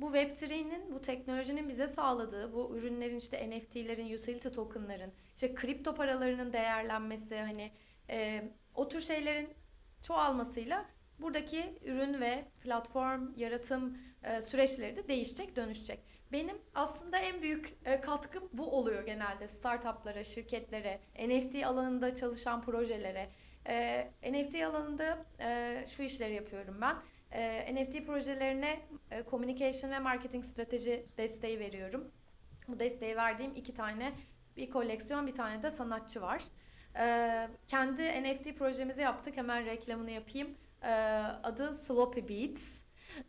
bu 0.00 0.16
Web3'nin, 0.16 0.94
bu 0.94 1.02
teknolojinin 1.02 1.68
bize 1.68 1.88
sağladığı, 1.88 2.52
bu 2.52 2.76
ürünlerin 2.76 3.16
işte 3.16 3.50
NFT'lerin, 3.50 4.18
utility 4.18 4.48
token'ların, 4.48 5.12
işte 5.34 5.54
kripto 5.54 5.94
paralarının 5.94 6.52
değerlenmesi 6.52 7.36
hani 7.36 7.72
e, 8.10 8.44
o 8.74 8.88
tür 8.88 9.00
şeylerin 9.00 9.48
çoğalmasıyla 10.02 10.84
buradaki 11.18 11.78
ürün 11.84 12.20
ve 12.20 12.44
platform 12.60 13.28
yaratım 13.36 13.98
e, 14.24 14.42
süreçleri 14.42 14.96
de 14.96 15.08
değişecek, 15.08 15.56
dönüşecek. 15.56 16.04
Benim 16.32 16.56
aslında 16.74 17.18
en 17.18 17.42
büyük 17.42 17.76
e, 17.84 18.00
katkım 18.00 18.48
bu 18.52 18.70
oluyor 18.78 19.06
genelde 19.06 19.48
startuplara, 19.48 20.24
şirketlere, 20.24 21.00
NFT 21.28 21.66
alanında 21.66 22.14
çalışan 22.14 22.62
projelere. 22.62 23.28
E, 23.66 24.10
NFT 24.24 24.54
alanında 24.54 25.26
şu 25.88 26.02
işleri 26.02 26.34
yapıyorum 26.34 26.80
ben. 26.80 26.96
NFT 27.74 28.06
projelerine 28.06 28.80
communication 29.30 29.90
ve 29.90 29.98
marketing 29.98 30.44
strateji 30.44 31.06
desteği 31.16 31.58
veriyorum. 31.58 32.10
Bu 32.68 32.78
desteği 32.78 33.16
verdiğim 33.16 33.56
iki 33.56 33.74
tane 33.74 34.12
bir 34.56 34.70
koleksiyon 34.70 35.26
bir 35.26 35.34
tane 35.34 35.62
de 35.62 35.70
sanatçı 35.70 36.22
var. 36.22 36.42
E, 36.98 37.48
kendi 37.68 38.02
NFT 38.02 38.58
projemizi 38.58 39.00
yaptık. 39.00 39.36
Hemen 39.36 39.66
reklamını 39.66 40.10
yapayım. 40.10 40.48
E, 40.82 40.92
adı 41.42 41.74
Sloppy 41.74 42.20
Beats. 42.20 42.82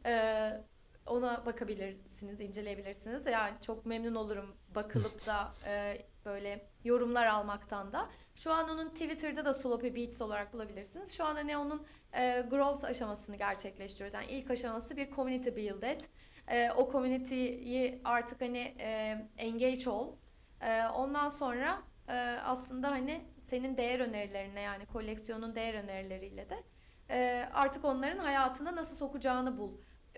E, 0.06 0.64
ona 1.06 1.46
bakabilirsiniz, 1.46 2.40
inceleyebilirsiniz. 2.40 3.26
Yani 3.26 3.54
çok 3.62 3.86
memnun 3.86 4.16
olurum 4.16 4.56
bakılıp 4.76 5.26
da 5.26 5.54
e, 5.68 6.02
böyle 6.26 6.66
yorumlar 6.84 7.28
almaktan 7.28 7.94
da. 7.94 8.10
Şu 8.36 8.52
an 8.52 8.70
onun 8.70 8.90
Twitter'da 8.90 9.46
da 9.46 9.54
Sloppy 9.54 9.88
Beats 9.96 10.22
olarak 10.22 10.54
bulabilirsiniz. 10.54 11.14
Şu 11.14 11.26
an 11.26 11.36
hani 11.36 11.58
onun 11.58 11.86
e, 12.14 12.46
growth 12.50 12.86
aşamasını 12.86 13.36
gerçekleştiriyoruz. 13.36 14.14
Yani 14.14 14.28
ilk 14.28 14.52
aşaması 14.52 14.98
bir 14.98 15.12
community 15.12 15.50
build 15.50 15.84
et. 15.84 16.10
E, 16.48 16.72
o 16.72 16.92
community'yi 16.92 18.02
artık 18.04 18.42
hani 18.42 18.76
e, 18.80 19.18
engage 19.38 19.90
ol. 19.90 20.16
E, 20.62 20.88
ondan 20.88 21.30
sonra 21.30 21.82
e, 22.08 22.14
aslında 22.46 22.92
hani 22.92 23.26
senin 23.48 23.78
değer 23.78 24.00
önerilerine 24.00 24.62
yani 24.62 24.86
koleksiyonun 24.86 25.56
değer 25.56 25.74
önerileriyle 25.74 26.50
de 26.50 26.64
e, 27.10 27.50
artık 27.54 27.86
onların 27.86 28.20
hayatına 28.20 28.76
nasıl 28.76 28.96
sokacağını 28.96 29.58
bul 29.58 29.72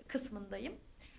kısmındayım. 0.08 0.74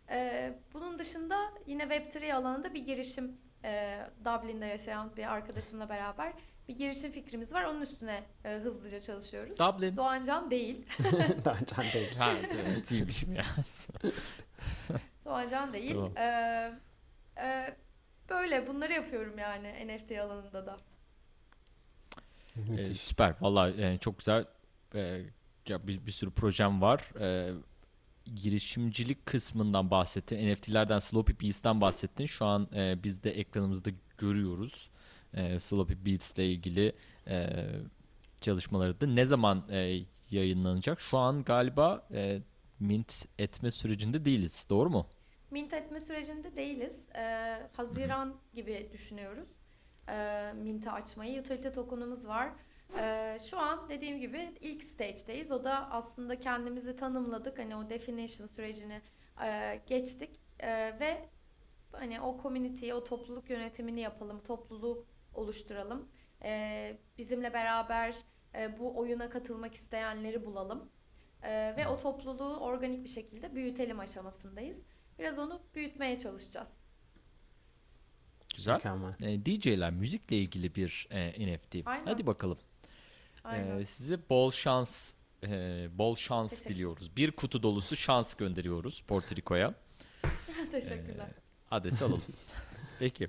E, 0.10 0.54
bunun 0.74 1.00
dışında 1.00 1.38
yine 1.66 1.84
Web3 1.84 2.34
alanında 2.34 2.74
bir 2.74 2.86
girişim 2.86 3.38
e, 3.64 4.00
Dublin'de 4.26 4.66
yaşayan 4.66 5.16
bir 5.16 5.34
arkadaşımla 5.34 5.90
beraber 5.90 6.34
bir 6.68 6.78
girişim 6.78 7.12
fikrimiz 7.12 7.54
var. 7.54 7.64
Onun 7.64 7.82
üstüne 7.82 8.24
e, 8.46 8.54
hızlıca 8.54 9.00
çalışıyoruz. 9.00 9.60
Dublin. 9.60 9.98
Doğancan 9.98 10.52
değil. 10.52 10.86
Daha 11.46 11.66
can 11.66 11.86
değil. 11.94 12.16
Ha 12.18 12.34
evet 12.56 12.92
iyiymişim 12.92 13.34
ya. 13.34 13.46
Doğancan 15.26 15.74
değil. 15.74 15.96
Tamam. 15.96 16.18
Ee, 16.18 16.74
e, 17.38 17.76
böyle 18.30 18.68
bunları 18.68 18.94
yapıyorum 18.94 19.38
yani 19.38 19.88
NFT 19.88 20.12
alanında 20.12 20.66
da. 20.66 20.78
Ee, 22.58 22.72
Müthiş. 22.72 23.02
süper. 23.02 23.36
Vallahi 23.42 23.82
yani 23.82 24.00
çok 24.00 24.18
güzel. 24.20 24.46
Ee, 24.96 25.22
ya 25.68 25.88
bir, 25.88 26.06
bir 26.06 26.12
sürü 26.12 26.32
projem 26.32 26.82
var. 26.82 27.12
Ee, 27.20 27.54
girişimcilik 28.36 29.26
kısmından 29.26 29.92
bahsettin. 29.92 30.54
NFT'lerden 30.54 31.00
Sloppy 31.00 31.46
Beats'ten 31.46 31.82
bahsettin. 31.82 32.26
Şu 32.26 32.46
an 32.46 32.68
e, 32.76 33.04
biz 33.04 33.24
de 33.24 33.32
ekranımızda 33.32 33.90
görüyoruz. 34.18 34.90
E, 35.34 35.60
Sloppy 35.60 35.94
Beats 36.06 36.32
ile 36.32 36.52
ilgili 36.52 36.94
e, 37.28 37.66
çalışmaları 38.42 39.02
da 39.02 39.08
ne 39.08 39.26
zaman 39.26 39.64
e, 39.70 40.00
yayınlanacak? 40.32 41.00
Şu 41.00 41.18
an 41.18 41.44
galiba 41.44 42.08
e, 42.12 42.42
mint 42.80 43.26
etme 43.40 43.72
sürecinde 43.72 44.26
değiliz. 44.26 44.68
Doğru 44.70 44.90
mu? 44.90 45.08
Mint 45.52 45.74
etme 45.74 46.00
sürecinde 46.00 46.56
değiliz. 46.56 46.96
Ee, 47.16 47.70
Haziran 47.74 48.36
gibi 48.54 48.90
düşünüyoruz. 48.94 49.48
Ee, 50.10 50.54
Mint'i 50.56 50.92
açmayı. 50.92 51.42
Utility 51.42 51.70
token'ımız 51.70 52.28
var. 52.28 52.50
Ee, 52.98 53.38
şu 53.50 53.60
an 53.60 53.90
dediğim 53.90 54.20
gibi 54.20 54.52
ilk 54.62 54.84
stage'deyiz. 54.84 55.52
O 55.52 55.64
da 55.64 55.92
aslında 55.92 56.40
kendimizi 56.40 56.96
tanımladık. 56.96 57.60
Hani 57.60 57.76
o 57.76 57.90
definition 57.90 58.48
sürecini 58.48 59.02
e, 59.44 59.82
geçtik. 59.88 60.40
E, 60.60 61.00
ve 61.00 61.30
hani 61.92 62.22
o 62.22 62.42
community'yi, 62.42 62.94
o 62.94 63.04
topluluk 63.04 63.50
yönetimini 63.50 64.00
yapalım. 64.00 64.44
Topluluğu 64.44 65.06
oluşturalım. 65.34 66.10
E, 66.44 66.98
bizimle 67.18 67.54
beraber 67.54 68.16
e, 68.56 68.80
bu 68.80 68.98
oyuna 68.98 69.30
katılmak 69.30 69.74
isteyenleri 69.74 70.46
bulalım. 70.46 70.92
E, 71.44 71.74
ve 71.78 71.88
o 71.88 71.98
topluluğu 71.98 72.58
organik 72.58 73.04
bir 73.04 73.10
şekilde 73.10 73.56
büyütelim 73.56 74.00
aşamasındayız. 74.00 74.84
Biraz 75.20 75.40
onu 75.40 75.62
büyütmeye 75.76 76.18
çalışacağız. 76.18 76.77
Güzel. 78.58 78.74
Mükemmel. 78.76 79.14
E, 79.22 79.46
DJ'ler 79.46 79.92
müzikle 79.92 80.38
ilgili 80.38 80.76
bir 80.76 81.08
e, 81.12 81.54
NFT. 81.54 81.76
Aynen. 81.86 82.06
Hadi 82.06 82.28
bakalım. 82.28 82.58
Aynen. 83.44 83.80
Ee, 83.80 83.86
size 83.86 84.30
bol 84.30 84.52
şans 84.52 85.14
e, 85.44 85.88
bol 85.94 86.16
şans 86.16 86.50
Teşekkür. 86.52 86.70
diliyoruz. 86.70 87.18
Bir 87.18 87.32
kutu 87.32 87.64
dolusu 87.64 87.96
şans 87.96 88.34
gönderiyoruz 88.34 89.04
Porto 89.08 89.36
Rico'ya. 89.36 89.74
Teşekkürler. 90.72 91.28
Adresi 91.72 92.06
alalım. 92.06 92.22
Peki. 93.00 93.28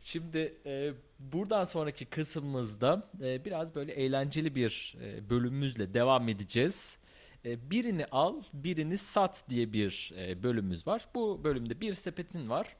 Şimdi 0.00 0.54
e, 0.66 0.92
buradan 1.18 1.64
sonraki 1.64 2.04
kısmımızda 2.06 3.10
e, 3.22 3.44
biraz 3.44 3.74
böyle 3.74 3.92
eğlenceli 3.92 4.54
bir 4.54 4.96
e, 5.02 5.30
bölümümüzle 5.30 5.94
devam 5.94 6.28
edeceğiz. 6.28 6.98
E, 7.44 7.70
birini 7.70 8.06
al, 8.06 8.42
birini 8.52 8.98
sat 8.98 9.44
diye 9.48 9.72
bir 9.72 10.12
e, 10.18 10.42
bölümümüz 10.42 10.86
var. 10.86 11.08
Bu 11.14 11.44
bölümde 11.44 11.80
bir 11.80 11.94
sepetin 11.94 12.50
var. 12.50 12.76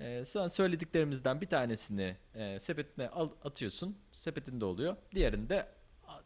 E, 0.00 0.24
sana 0.24 0.48
söylediklerimizden 0.48 1.40
bir 1.40 1.46
tanesini 1.46 2.16
e, 2.34 2.58
sepetine 2.58 3.08
al, 3.08 3.28
atıyorsun. 3.44 3.96
Sepetinde 4.12 4.64
oluyor. 4.64 4.96
Diğerini 5.14 5.48
de 5.48 5.68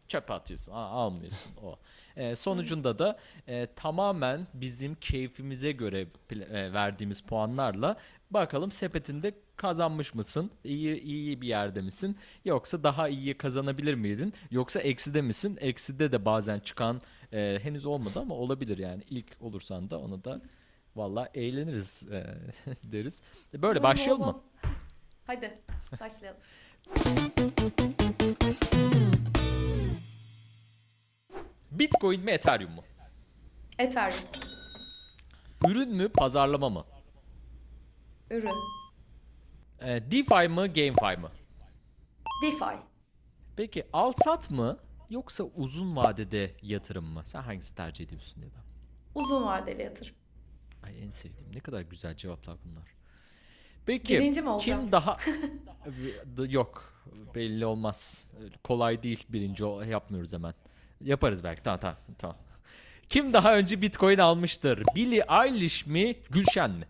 çöpe 0.09 0.33
atıyorsun. 0.33 0.73
Aa, 0.73 0.89
almıyorsun 0.89 1.53
o. 1.63 1.79
E, 2.17 2.37
sonucunda 2.37 2.99
da 2.99 3.19
e, 3.49 3.67
tamamen 3.77 4.47
bizim 4.55 4.95
keyfimize 4.95 5.73
göre 5.73 6.07
e, 6.31 6.73
verdiğimiz 6.73 7.21
puanlarla 7.21 7.97
bakalım 8.31 8.71
sepetinde 8.71 9.35
kazanmış 9.57 10.15
mısın? 10.15 10.51
İyi 10.65 11.01
iyi 11.01 11.41
bir 11.41 11.49
yerde 11.49 11.81
misin? 11.81 12.17
Yoksa 12.45 12.83
daha 12.83 13.09
iyi 13.09 13.35
kazanabilir 13.39 13.95
miydin? 13.95 14.33
Yoksa 14.51 14.81
ekside 14.81 15.23
misin? 15.23 15.59
Ekside 15.61 16.13
de 16.13 16.25
bazen 16.25 16.61
çıkan 16.61 17.01
e, 17.33 17.59
henüz 17.63 17.87
olmadı 17.87 18.21
ama 18.21 18.35
olabilir 18.35 18.79
yani. 18.79 19.03
İlk 19.11 19.27
olursan 19.41 19.91
da 19.91 19.99
onu 19.99 20.25
da 20.25 20.41
valla 20.97 21.29
eğleniriz 21.35 22.09
e, 22.13 22.35
deriz. 22.83 23.23
Böyle 23.55 23.79
Bol 23.79 23.83
başlayalım 23.85 24.21
bol 24.21 24.27
mı? 24.27 24.43
Hadi 25.27 25.59
başlayalım. 26.01 26.41
Bitcoin 31.71 32.21
mi 32.25 32.31
Ethereum 32.31 32.73
mu? 32.73 32.85
Ethereum. 33.79 34.25
Ürün 35.69 35.95
mü 35.95 36.09
pazarlama 36.09 36.69
mı? 36.69 36.85
Ürün. 38.31 38.51
E, 39.81 40.11
DeFi 40.11 40.49
mı 40.49 40.67
GameFi 40.67 41.21
mı? 41.21 41.31
DeFi. 42.43 42.79
Peki 43.57 43.87
al 43.93 44.13
sat 44.25 44.51
mı 44.51 44.79
yoksa 45.11 45.45
uzun 45.45 45.97
vadede 45.97 46.55
yatırım 46.63 47.05
mı? 47.05 47.23
Sen 47.25 47.43
hangisi 47.43 47.75
tercih 47.75 48.05
ediyorsun 48.05 48.41
ya 48.43 48.49
da? 48.49 48.59
Uzun 49.15 49.47
vadeli 49.47 49.83
yatırım. 49.83 50.15
Ay 50.87 51.03
en 51.05 51.11
sevdiğim. 51.11 51.53
Ne 51.55 51.61
kadar 51.61 51.81
güzel 51.81 52.17
cevaplar 52.17 52.57
bunlar. 52.65 52.89
Peki 53.87 54.15
Birinci 54.15 54.43
mi 54.43 54.49
olacağım? 54.49 54.81
kim 54.83 54.93
daha 54.93 55.17
D- 56.37 56.53
yok 56.53 56.95
belli 57.35 57.67
olmaz. 57.67 58.29
Kolay 58.65 59.03
değil 59.03 59.25
birinci 59.29 59.65
yapmıyoruz 59.91 60.33
hemen. 60.33 60.55
Yaparız 61.01 61.45
belki. 61.45 61.63
Tamam 61.63 61.81
tamam 61.81 61.97
tamam. 62.19 62.37
Kim 63.09 63.33
daha 63.33 63.57
önce 63.57 63.83
Bitcoin 63.83 64.19
almıştır? 64.19 64.83
Billie 64.95 65.25
Eilish 65.45 65.87
mi, 65.87 66.17
Gülşen 66.31 66.71
mi? 66.71 66.87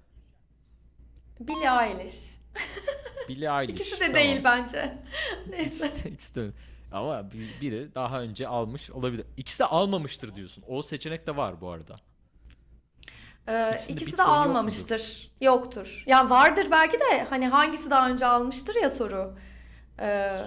Billie 1.41 1.69
Eilish. 1.91 2.35
Billie 3.29 3.49
Eilish. 3.49 3.81
İkisi 3.81 3.97
de 3.97 3.99
tamam. 3.99 4.15
değil 4.15 4.41
bence. 4.45 4.99
Neyse. 5.49 5.87
İkisi 5.87 6.05
de, 6.05 6.11
ikisi 6.11 6.35
de- 6.35 6.51
Ama 6.93 7.31
bir- 7.33 7.61
biri 7.61 7.95
daha 7.95 8.21
önce 8.21 8.49
almış 8.49 8.91
olabilir. 8.91 9.27
İkisi 9.37 9.59
de 9.61 9.65
almamıştır 9.65 10.35
diyorsun. 10.35 10.65
O 10.69 10.83
seçenek 10.83 11.27
de 11.27 11.37
var 11.37 11.61
bu 11.61 11.71
arada. 11.71 11.97
Ee, 13.49 13.71
İkisinde 13.75 13.93
ikisi 13.93 14.07
de 14.07 14.13
Bitcoin 14.13 14.29
yok 14.29 14.37
almamıştır. 14.37 15.31
Yoktur. 15.41 16.03
Yani 16.07 16.31
vardır 16.31 16.67
belki 16.71 17.01
de 17.01 17.25
hani 17.31 17.49
hangisi 17.49 17.91
daha 17.91 18.11
önce 18.11 18.27
almıştır 18.27 18.75
ya 18.75 18.91
soru. 18.91 19.37
Ee, 20.01 20.41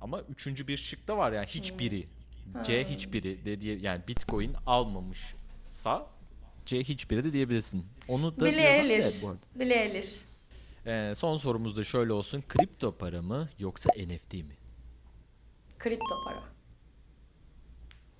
Ama, 0.00 0.20
üçüncü 0.20 0.66
bir 0.68 0.76
şık 0.76 1.08
da 1.08 1.16
var 1.16 1.32
yani 1.32 1.46
hiçbiri. 1.46 2.08
Hmm. 2.52 2.62
C 2.62 2.84
hiçbiri 2.88 3.44
de 3.44 3.60
diye 3.60 3.78
yani 3.78 4.02
Bitcoin 4.08 4.56
almamışsa 4.66 6.06
C 6.66 6.84
hiçbiri 6.84 7.24
de 7.24 7.32
diyebilirsin. 7.32 7.86
Onu 8.08 8.40
da 8.40 8.48
Eilish. 8.48 9.22
Billie 9.54 9.76
Eilish. 9.76 10.24
Ee, 10.86 11.12
son 11.16 11.36
sorumuz 11.36 11.76
da 11.76 11.84
şöyle 11.84 12.12
olsun. 12.12 12.44
Kripto 12.48 12.98
para 12.98 13.22
mı 13.22 13.48
yoksa 13.58 13.90
NFT 13.96 14.34
mi? 14.34 14.56
Kripto 15.78 16.14
para. 16.26 16.42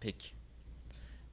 Peki. 0.00 0.28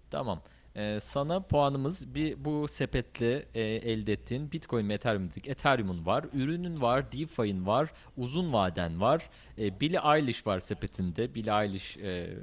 Tamam. 0.09 0.41
Ee, 0.79 0.99
sana 0.99 1.39
puanımız 1.39 2.15
bir 2.15 2.45
bu 2.45 2.67
sepetle 2.67 3.45
e, 3.53 3.61
elde 3.61 4.13
ettiğin 4.13 4.51
Bitcoin 4.51 4.89
ve 4.89 4.93
Ethereum 4.93 5.29
dedik. 5.29 5.47
Ethereum'un 5.47 6.05
var, 6.05 6.25
ürünün 6.33 6.81
var, 6.81 7.11
DeFi'nin 7.11 7.65
var, 7.65 7.91
uzun 8.17 8.53
vaden 8.53 9.01
var. 9.01 9.29
E, 9.57 9.79
Billie 9.79 9.99
Eilish 10.15 10.47
var 10.47 10.59
sepetinde. 10.59 11.35
Billie 11.35 11.63
Eilish 11.63 11.97
e, 11.97 12.37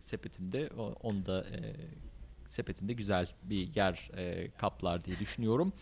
sepetinde. 0.00 0.70
O, 0.78 0.94
onu 1.02 1.26
da 1.26 1.40
e, 1.40 1.58
sepetinde 2.46 2.92
güzel 2.92 3.28
bir 3.42 3.74
yer 3.74 4.10
e, 4.16 4.50
kaplar 4.50 5.04
diye 5.04 5.18
düşünüyorum. 5.18 5.72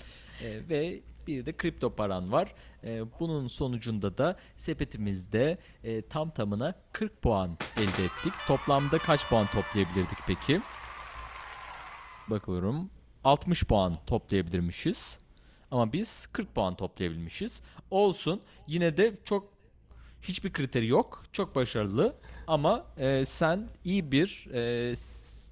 E, 0.42 0.68
ve 0.68 1.00
bir 1.26 1.46
de 1.46 1.56
kripto 1.56 1.94
paran 1.94 2.32
var. 2.32 2.54
E, 2.84 3.02
bunun 3.20 3.46
sonucunda 3.46 4.18
da 4.18 4.36
sepetimizde 4.56 5.58
e, 5.84 6.02
tam 6.02 6.30
tamına 6.30 6.74
40 6.92 7.22
puan 7.22 7.58
elde 7.76 8.04
ettik. 8.04 8.32
Toplamda 8.46 8.98
kaç 8.98 9.28
puan 9.28 9.46
toplayabilirdik 9.46 10.18
peki? 10.26 10.60
Bakıyorum. 12.28 12.90
60 13.24 13.64
puan 13.64 13.98
toplayabilirmişiz. 14.06 15.18
Ama 15.70 15.92
biz 15.92 16.26
40 16.32 16.54
puan 16.54 16.76
toplayabilmişiz. 16.76 17.62
Olsun. 17.90 18.40
Yine 18.66 18.96
de 18.96 19.16
çok 19.24 19.52
hiçbir 20.22 20.52
kriteri 20.52 20.86
yok. 20.86 21.24
Çok 21.32 21.54
başarılı. 21.54 22.14
Ama 22.46 22.86
e, 22.98 23.24
sen 23.24 23.68
iyi 23.84 24.12
bir 24.12 24.48
e, 24.52 24.94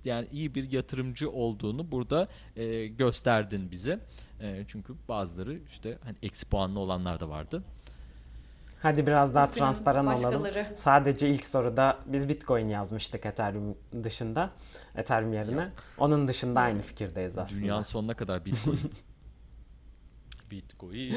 yani 0.05 0.29
iyi 0.33 0.55
bir 0.55 0.73
yatırımcı 0.73 1.31
olduğunu 1.31 1.93
burada 1.93 2.29
e, 2.57 2.87
gösterdin 2.87 3.70
bize. 3.70 4.01
E, 4.41 4.64
çünkü 4.68 4.95
bazıları 5.09 5.59
işte 5.70 5.99
hani 6.05 6.16
eksi 6.23 6.49
puanlı 6.49 6.81
olanlar 6.81 7.20
da 7.20 7.29
vardı. 7.29 7.62
Hadi 8.83 9.07
biraz 9.07 9.35
daha 9.35 9.45
Üzgünüm, 9.45 9.59
transparan 9.59 10.07
olalım. 10.07 10.24
başkaları. 10.24 10.66
Sadece 10.76 11.28
ilk 11.28 11.47
soruda 11.47 11.99
biz 12.07 12.28
Bitcoin 12.28 12.68
yazmıştık 12.68 13.26
Ethereum 13.26 13.76
dışında. 14.05 14.51
Ethereum 14.97 15.33
yerine. 15.33 15.68
Onun 15.99 16.28
dışında 16.28 16.61
aynı 16.61 16.83
fikirdeyiz 16.83 17.39
aslında. 17.39 17.61
Dünyanın 17.61 17.83
sonuna 17.83 18.14
kadar 18.14 18.45
Bitcoin. 18.45 18.78
Bitcoin. 20.51 21.14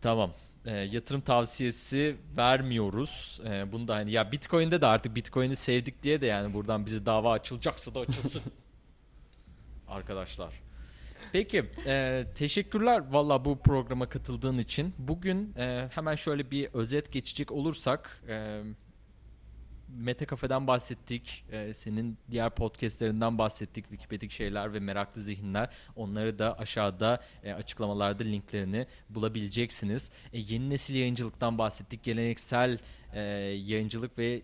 tamam. 0.00 0.30
Ee, 0.64 0.70
yatırım 0.70 1.20
tavsiyesi 1.20 2.16
vermiyoruz. 2.36 3.40
Ee, 3.46 3.72
bunu 3.72 3.88
da 3.88 3.94
hani 3.94 4.12
ya 4.12 4.32
Bitcoin'de 4.32 4.80
de 4.80 4.86
artık 4.86 5.14
Bitcoin'i 5.16 5.56
sevdik 5.56 6.02
diye 6.02 6.20
de 6.20 6.26
yani 6.26 6.54
buradan 6.54 6.86
bizi 6.86 7.06
dava 7.06 7.32
açılacaksa 7.32 7.94
da 7.94 8.00
açılsın. 8.00 8.42
Arkadaşlar. 9.88 10.62
Peki, 11.32 11.64
e, 11.86 12.24
teşekkürler 12.34 13.02
valla 13.10 13.44
bu 13.44 13.58
programa 13.58 14.08
katıldığın 14.08 14.58
için. 14.58 14.94
Bugün 14.98 15.54
e, 15.56 15.88
hemen 15.94 16.14
şöyle 16.14 16.50
bir 16.50 16.68
özet 16.72 17.12
geçecek 17.12 17.52
olursak, 17.52 18.22
e, 18.28 18.62
Mete 19.96 20.24
Kafe'den 20.24 20.66
bahsettik, 20.66 21.44
e, 21.52 21.74
senin 21.74 22.18
diğer 22.30 22.50
podcastlerinden 22.50 23.38
bahsettik, 23.38 23.84
Wikipedik 23.88 24.30
şeyler 24.30 24.74
ve 24.74 24.80
meraklı 24.80 25.22
zihinler. 25.22 25.70
Onları 25.96 26.38
da 26.38 26.58
aşağıda 26.58 27.20
e, 27.44 27.52
açıklamalarda 27.52 28.24
linklerini 28.24 28.86
bulabileceksiniz. 29.10 30.10
E, 30.32 30.38
yeni 30.38 30.70
nesil 30.70 30.94
yayıncılıktan 30.94 31.58
bahsettik, 31.58 32.02
geleneksel 32.02 32.78
e, 33.12 33.20
yayıncılık 33.20 34.18
ve 34.18 34.42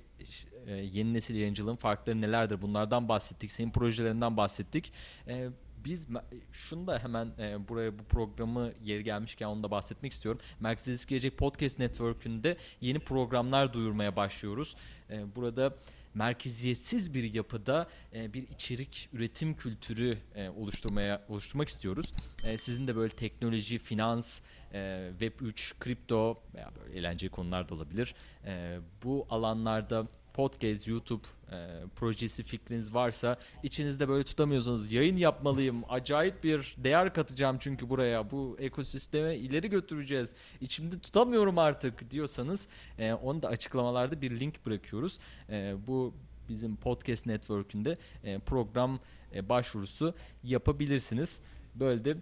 e, 0.67 0.73
yeni 0.75 1.15
nesil 1.15 1.35
yayıncılığın 1.35 1.77
farkları 1.77 2.21
nelerdir 2.21 2.63
bunlardan 2.63 3.09
bahsettik, 3.09 3.53
senin 3.53 3.71
projelerinden 3.71 4.37
bahsettik. 4.37 4.93
E, 5.29 5.49
biz 5.85 6.09
şunu 6.53 6.87
da 6.87 6.99
hemen 6.99 7.33
e, 7.39 7.69
buraya 7.69 7.99
bu 7.99 8.03
programı 8.03 8.73
yeri 8.85 9.05
gelmişken 9.05 9.47
onu 9.47 9.63
da 9.63 9.71
bahsetmek 9.71 10.13
istiyorum. 10.13 10.41
Merkez 10.61 11.07
Gelecek 11.07 11.39
Podcast 11.39 11.79
Network'ünde 11.79 12.57
yeni 12.81 12.99
programlar 12.99 13.73
duyurmaya 13.73 14.17
başlıyoruz. 14.17 14.77
E, 15.11 15.37
burada 15.37 15.75
merkeziyetsiz 16.15 17.15
bir 17.15 17.35
yapıda 17.35 17.89
e, 18.15 18.35
bir 18.35 18.49
içerik 18.49 19.09
üretim 19.13 19.57
kültürü 19.57 20.19
e, 20.35 20.49
oluşturmaya 20.49 21.25
oluşturmak 21.29 21.69
istiyoruz. 21.69 22.13
E, 22.45 22.59
sizin 22.59 22.87
de 22.87 22.97
böyle 22.97 23.15
teknoloji, 23.15 23.79
finans, 23.79 24.41
e, 24.73 25.11
Web3, 25.21 25.79
kripto 25.81 26.43
veya 26.55 26.71
böyle 26.77 26.99
eğlenceli 26.99 27.31
konular 27.31 27.69
da 27.69 27.75
olabilir. 27.75 28.15
E, 28.45 28.79
bu 29.05 29.27
alanlarda 29.31 30.07
podcast, 30.39 30.89
YouTube 30.89 31.27
e, 31.53 31.57
projesi 31.97 32.43
fikriniz 32.43 32.95
varsa 32.95 33.39
içinizde 33.63 34.09
böyle 34.09 34.25
tutamıyorsanız 34.25 34.93
yayın 34.93 35.17
yapmalıyım. 35.17 35.83
Acayip 35.89 36.45
bir 36.45 36.75
değer 36.79 37.15
katacağım 37.15 37.57
çünkü 37.61 37.89
buraya. 37.89 38.31
Bu 38.31 38.57
ekosisteme 38.61 39.37
ileri 39.37 39.71
götüreceğiz. 39.71 40.35
İçimde 40.61 40.99
tutamıyorum 40.99 41.59
artık 41.59 42.11
diyorsanız 42.11 42.69
e, 42.99 43.13
onu 43.13 43.43
da 43.43 43.49
açıklamalarda 43.49 44.21
bir 44.21 44.41
link 44.41 44.67
bırakıyoruz. 44.67 45.19
E, 45.51 45.75
bu 45.87 46.15
bizim 46.49 46.77
podcast 46.77 47.27
network'ünde 47.27 47.99
e, 48.25 48.39
program 48.39 49.01
e, 49.35 49.49
başvurusu 49.49 50.15
yapabilirsiniz. 50.45 51.41
Böyle 51.75 52.05
de 52.05 52.17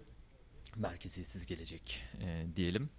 merkeziyetsiz 0.75 1.45
gelecek 1.45 2.03
e, 2.21 2.45
diyelim. 2.55 2.89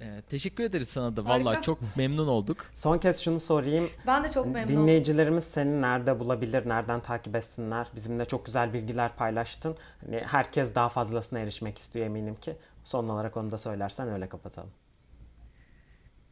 E, 0.00 0.22
teşekkür 0.30 0.64
ederiz 0.64 0.88
sana 0.88 1.16
da. 1.16 1.24
Vallahi 1.24 1.44
Harika. 1.44 1.62
çok 1.62 1.78
memnun 1.96 2.28
olduk. 2.28 2.56
Son 2.74 2.98
kez 2.98 3.20
şunu 3.22 3.40
sorayım. 3.40 3.90
Ben 4.06 4.24
de 4.24 4.28
çok 4.28 4.46
memnun 4.46 4.64
oldum. 4.64 4.82
Dinleyicilerimiz 4.82 5.44
seni 5.44 5.82
nerede 5.82 6.20
bulabilir, 6.20 6.68
nereden 6.68 7.00
takip 7.00 7.36
etsinler? 7.36 7.86
Bizimle 7.96 8.24
çok 8.24 8.46
güzel 8.46 8.72
bilgiler 8.72 9.16
paylaştın. 9.16 9.76
Hani 10.00 10.20
herkes 10.26 10.74
daha 10.74 10.88
fazlasına 10.88 11.38
erişmek 11.38 11.78
istiyor 11.78 12.06
eminim 12.06 12.34
ki. 12.34 12.56
Son 12.84 13.08
olarak 13.08 13.36
onu 13.36 13.50
da 13.50 13.58
söylersen 13.58 14.08
öyle 14.08 14.28
kapatalım. 14.28 14.70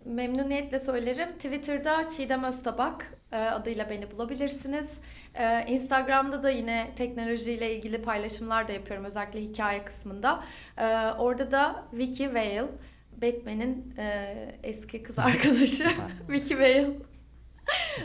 Memnuniyetle 0.04 0.78
söylerim. 0.78 1.28
Twitter'da 1.28 2.08
Çiğdem 2.08 2.44
Öztabak 2.44 3.12
e, 3.32 3.36
adıyla 3.36 3.90
beni 3.90 4.10
bulabilirsiniz. 4.10 5.00
E, 5.34 5.64
Instagram'da 5.68 6.42
da 6.42 6.50
yine 6.50 6.92
teknolojiyle 6.96 7.76
ilgili 7.76 8.02
paylaşımlar 8.02 8.68
da 8.68 8.72
yapıyorum 8.72 9.04
özellikle 9.06 9.40
hikaye 9.40 9.84
kısmında. 9.84 10.44
E, 10.78 10.84
Orada 11.18 11.50
da 11.50 11.84
Vicky 11.92 12.28
Vale, 12.34 12.64
Batman'in 13.22 13.94
e, 13.98 14.34
eski 14.62 15.02
kız 15.02 15.18
arkadaşı 15.18 15.84
Vicky 16.28 16.60
Vale. 16.60 16.90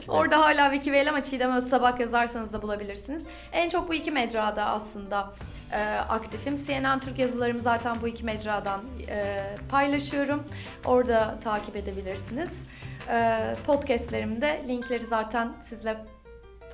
Orada 0.07 0.39
hala 0.39 0.71
Vicky 0.71 0.95
Vale 0.99 1.09
ama 1.09 1.23
Çiğdem 1.23 1.51
Öztabak 1.55 1.99
yazarsanız 1.99 2.53
da 2.53 2.61
bulabilirsiniz. 2.61 3.25
En 3.53 3.69
çok 3.69 3.89
bu 3.89 3.93
iki 3.93 4.11
mecrada 4.11 4.65
aslında 4.65 5.33
e, 5.71 5.77
aktifim. 5.95 6.55
CNN 6.67 6.99
Türk 6.99 7.19
yazılarımı 7.19 7.59
zaten 7.59 7.95
bu 8.01 8.07
iki 8.07 8.25
mecradan 8.25 8.81
e, 9.09 9.43
paylaşıyorum. 9.69 10.43
Orada 10.85 11.39
takip 11.43 11.75
edebilirsiniz. 11.75 12.65
E, 13.09 13.39
podcastlerimde 13.65 14.61
linkleri 14.67 15.05
zaten 15.05 15.53
sizle 15.69 15.97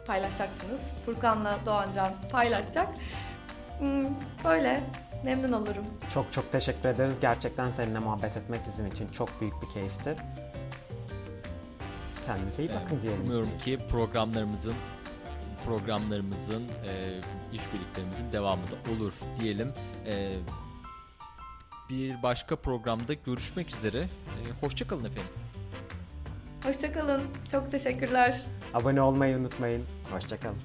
paylaşacaksınız. 0.08 0.82
Furkan'la 1.06 1.58
Doğancan 1.66 2.12
paylaşacak. 2.32 2.88
Hmm, 3.80 4.06
Böyle 4.46 4.80
memnun 5.24 5.52
olurum. 5.52 5.86
Çok 6.14 6.34
çok 6.34 6.52
teşekkür 6.52 6.90
ederiz. 6.90 7.20
Gerçekten 7.20 7.72
seninle 7.72 8.00
muhabbet 8.00 8.38
etmek 8.38 8.62
bizim 8.68 8.88
için 8.88 9.08
çok 9.08 9.42
büyük 9.42 9.62
bir 9.62 9.70
keyiftir. 9.70 10.16
Kendinize 12.26 12.64
iyi 12.64 12.70
bakın 12.70 13.02
diyelim. 13.02 13.22
Umuyorum 13.24 13.50
ki 13.66 13.78
programlarımızın 13.90 14.74
programlarımızın 15.66 16.64
e, 16.64 17.22
işbirliklerimizin 17.54 18.32
devamı 18.32 18.62
da 18.64 18.92
olur 18.98 19.14
diyelim. 19.40 19.74
E, 20.06 20.38
bir 21.90 22.24
başka 22.24 22.56
programda 22.56 23.14
görüşmek 23.14 23.76
üzere. 23.76 24.00
E, 24.00 24.42
Hoşçakalın 24.62 25.06
efendim. 25.06 25.32
Hoşçakalın. 26.64 27.22
Çok 27.52 27.72
teşekkürler. 27.72 28.42
Abone 28.74 29.02
olmayı 29.02 29.38
unutmayın. 29.38 29.84
Hoşçakalın. 30.12 30.58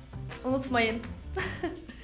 Unutmayın. 0.45 1.03